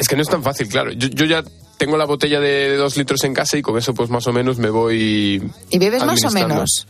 [0.00, 0.92] Es que no es tan fácil, claro.
[0.92, 1.44] Yo, yo ya
[1.76, 4.58] tengo la botella de, dos litros en casa y con eso pues más o menos
[4.58, 5.42] me voy...
[5.70, 6.86] ¿Y bebes más o menos?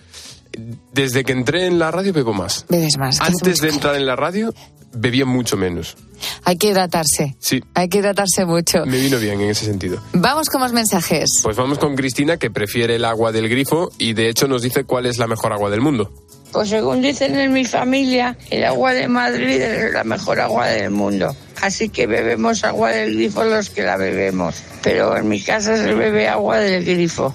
[0.93, 2.67] Desde que entré en la radio bebo más.
[2.69, 3.21] Bebes más.
[3.21, 4.53] Antes de entrar en la radio
[4.93, 5.97] bebía mucho menos.
[6.45, 7.37] Hay que hidratarse.
[7.39, 8.85] Sí, Hay que hidratarse mucho.
[8.87, 10.03] me vino bien en ese sentido.
[10.13, 11.41] Vamos con más mensajes.
[11.43, 14.85] Pues vamos con Cristina que prefiere el agua del grifo y de hecho nos dice
[14.85, 16.13] cuál es la mejor agua del mundo.
[16.53, 20.91] Pues según dicen en mi familia, el agua de Madrid es la mejor agua del
[20.91, 21.35] mundo.
[21.63, 24.57] Así que bebemos agua del grifo los que la bebemos.
[24.83, 27.35] Pero en mi casa se bebe agua del grifo.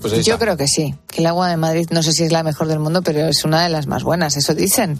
[0.00, 0.94] Pues Yo creo que sí.
[1.06, 3.44] Que el agua de Madrid no sé si es la mejor del mundo, pero es
[3.44, 4.36] una de las más buenas.
[4.36, 4.98] Eso dicen.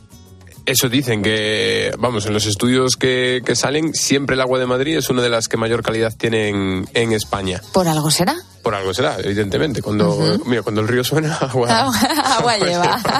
[0.66, 4.98] Eso dicen que, vamos, en los estudios que, que salen, siempre el agua de Madrid
[4.98, 7.62] es una de las que mayor calidad tiene en, en España.
[7.72, 8.36] ¿Por algo será?
[8.62, 9.80] Por algo será, evidentemente.
[9.80, 11.90] Cuando, mira, cuando el río suena, agua.
[12.38, 13.00] agua lleva.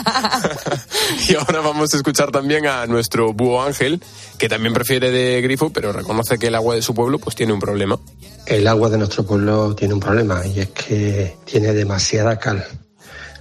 [1.28, 4.00] Y ahora vamos a escuchar también a nuestro búho Ángel,
[4.38, 7.52] que también prefiere de grifo, pero reconoce que el agua de su pueblo pues tiene
[7.52, 7.98] un problema.
[8.46, 12.64] El agua de nuestro pueblo tiene un problema y es que tiene demasiada cal.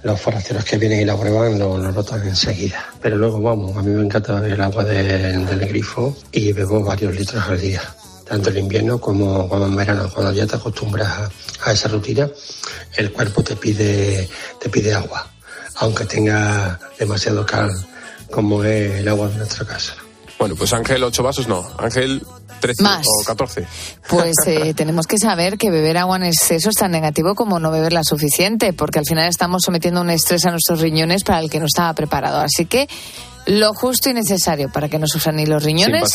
[0.02, 2.84] Los forasteros que vienen y la prueban lo, lo notan enseguida.
[3.02, 6.82] Pero luego, vamos, a mí me encanta beber el agua de- del grifo y bebo
[6.82, 7.82] varios litros al día.
[8.30, 10.08] Tanto en invierno como, como en verano.
[10.14, 11.30] Cuando ya te acostumbras a,
[11.64, 12.30] a esa rutina,
[12.94, 15.26] el cuerpo te pide, te pide agua,
[15.74, 17.72] aunque tenga demasiado cal
[18.30, 19.96] como es el agua de nuestra casa.
[20.38, 21.66] Bueno, pues Ángel, ocho vasos no.
[21.76, 22.24] Ángel,
[22.60, 23.04] 13 Más.
[23.04, 23.66] o 14.
[24.08, 27.72] Pues eh, tenemos que saber que beber agua en exceso es tan negativo como no
[27.72, 31.58] beberla suficiente, porque al final estamos sometiendo un estrés a nuestros riñones para el que
[31.58, 32.38] no estaba preparado.
[32.38, 32.88] Así que
[33.50, 36.14] lo justo y necesario para que no sufran ni los riñones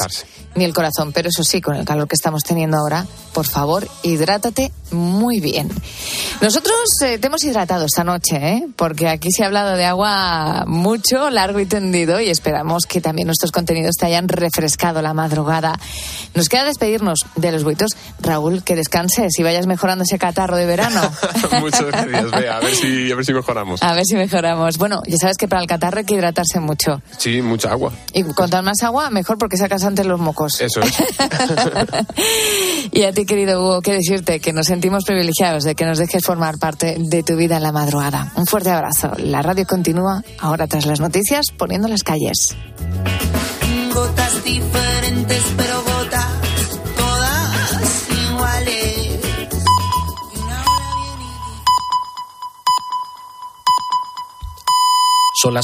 [0.56, 1.12] ni el corazón.
[1.12, 5.70] Pero eso sí, con el calor que estamos teniendo ahora, por favor, hidrátate muy bien.
[6.42, 8.68] Nosotros eh, te hemos hidratado esta noche, ¿eh?
[8.78, 13.26] porque aquí se ha hablado de agua mucho, largo y tendido, y esperamos que también
[13.26, 15.78] nuestros contenidos te hayan refrescado la madrugada.
[16.36, 17.92] Nos queda despedirnos de los buitos.
[18.22, 21.02] Raúl, que descanses y vayas mejorando ese catarro de verano.
[21.60, 22.58] Muchas gracias, Bea.
[22.58, 23.84] A ver si, a ver si mejoramos.
[23.84, 24.78] A ver si mejoramos.
[24.78, 27.02] Bueno, ya sabes que para el catarro hay que hidratarse mucho.
[27.18, 27.92] Sí, mucha agua.
[28.14, 30.62] Y cuanto más agua, mejor porque sacas antes los mocos.
[30.62, 30.94] Eso es.
[32.92, 36.24] Y a ti, querido Hugo, qué decirte que nos sentimos privilegiados de que nos dejes
[36.24, 38.32] formar parte de tu vida en la madrugada.
[38.36, 39.12] Un fuerte abrazo.
[39.18, 42.56] La radio continúa ahora tras las noticias poniendo las calles.
[43.94, 46.45] Gotas diferentes pero gotas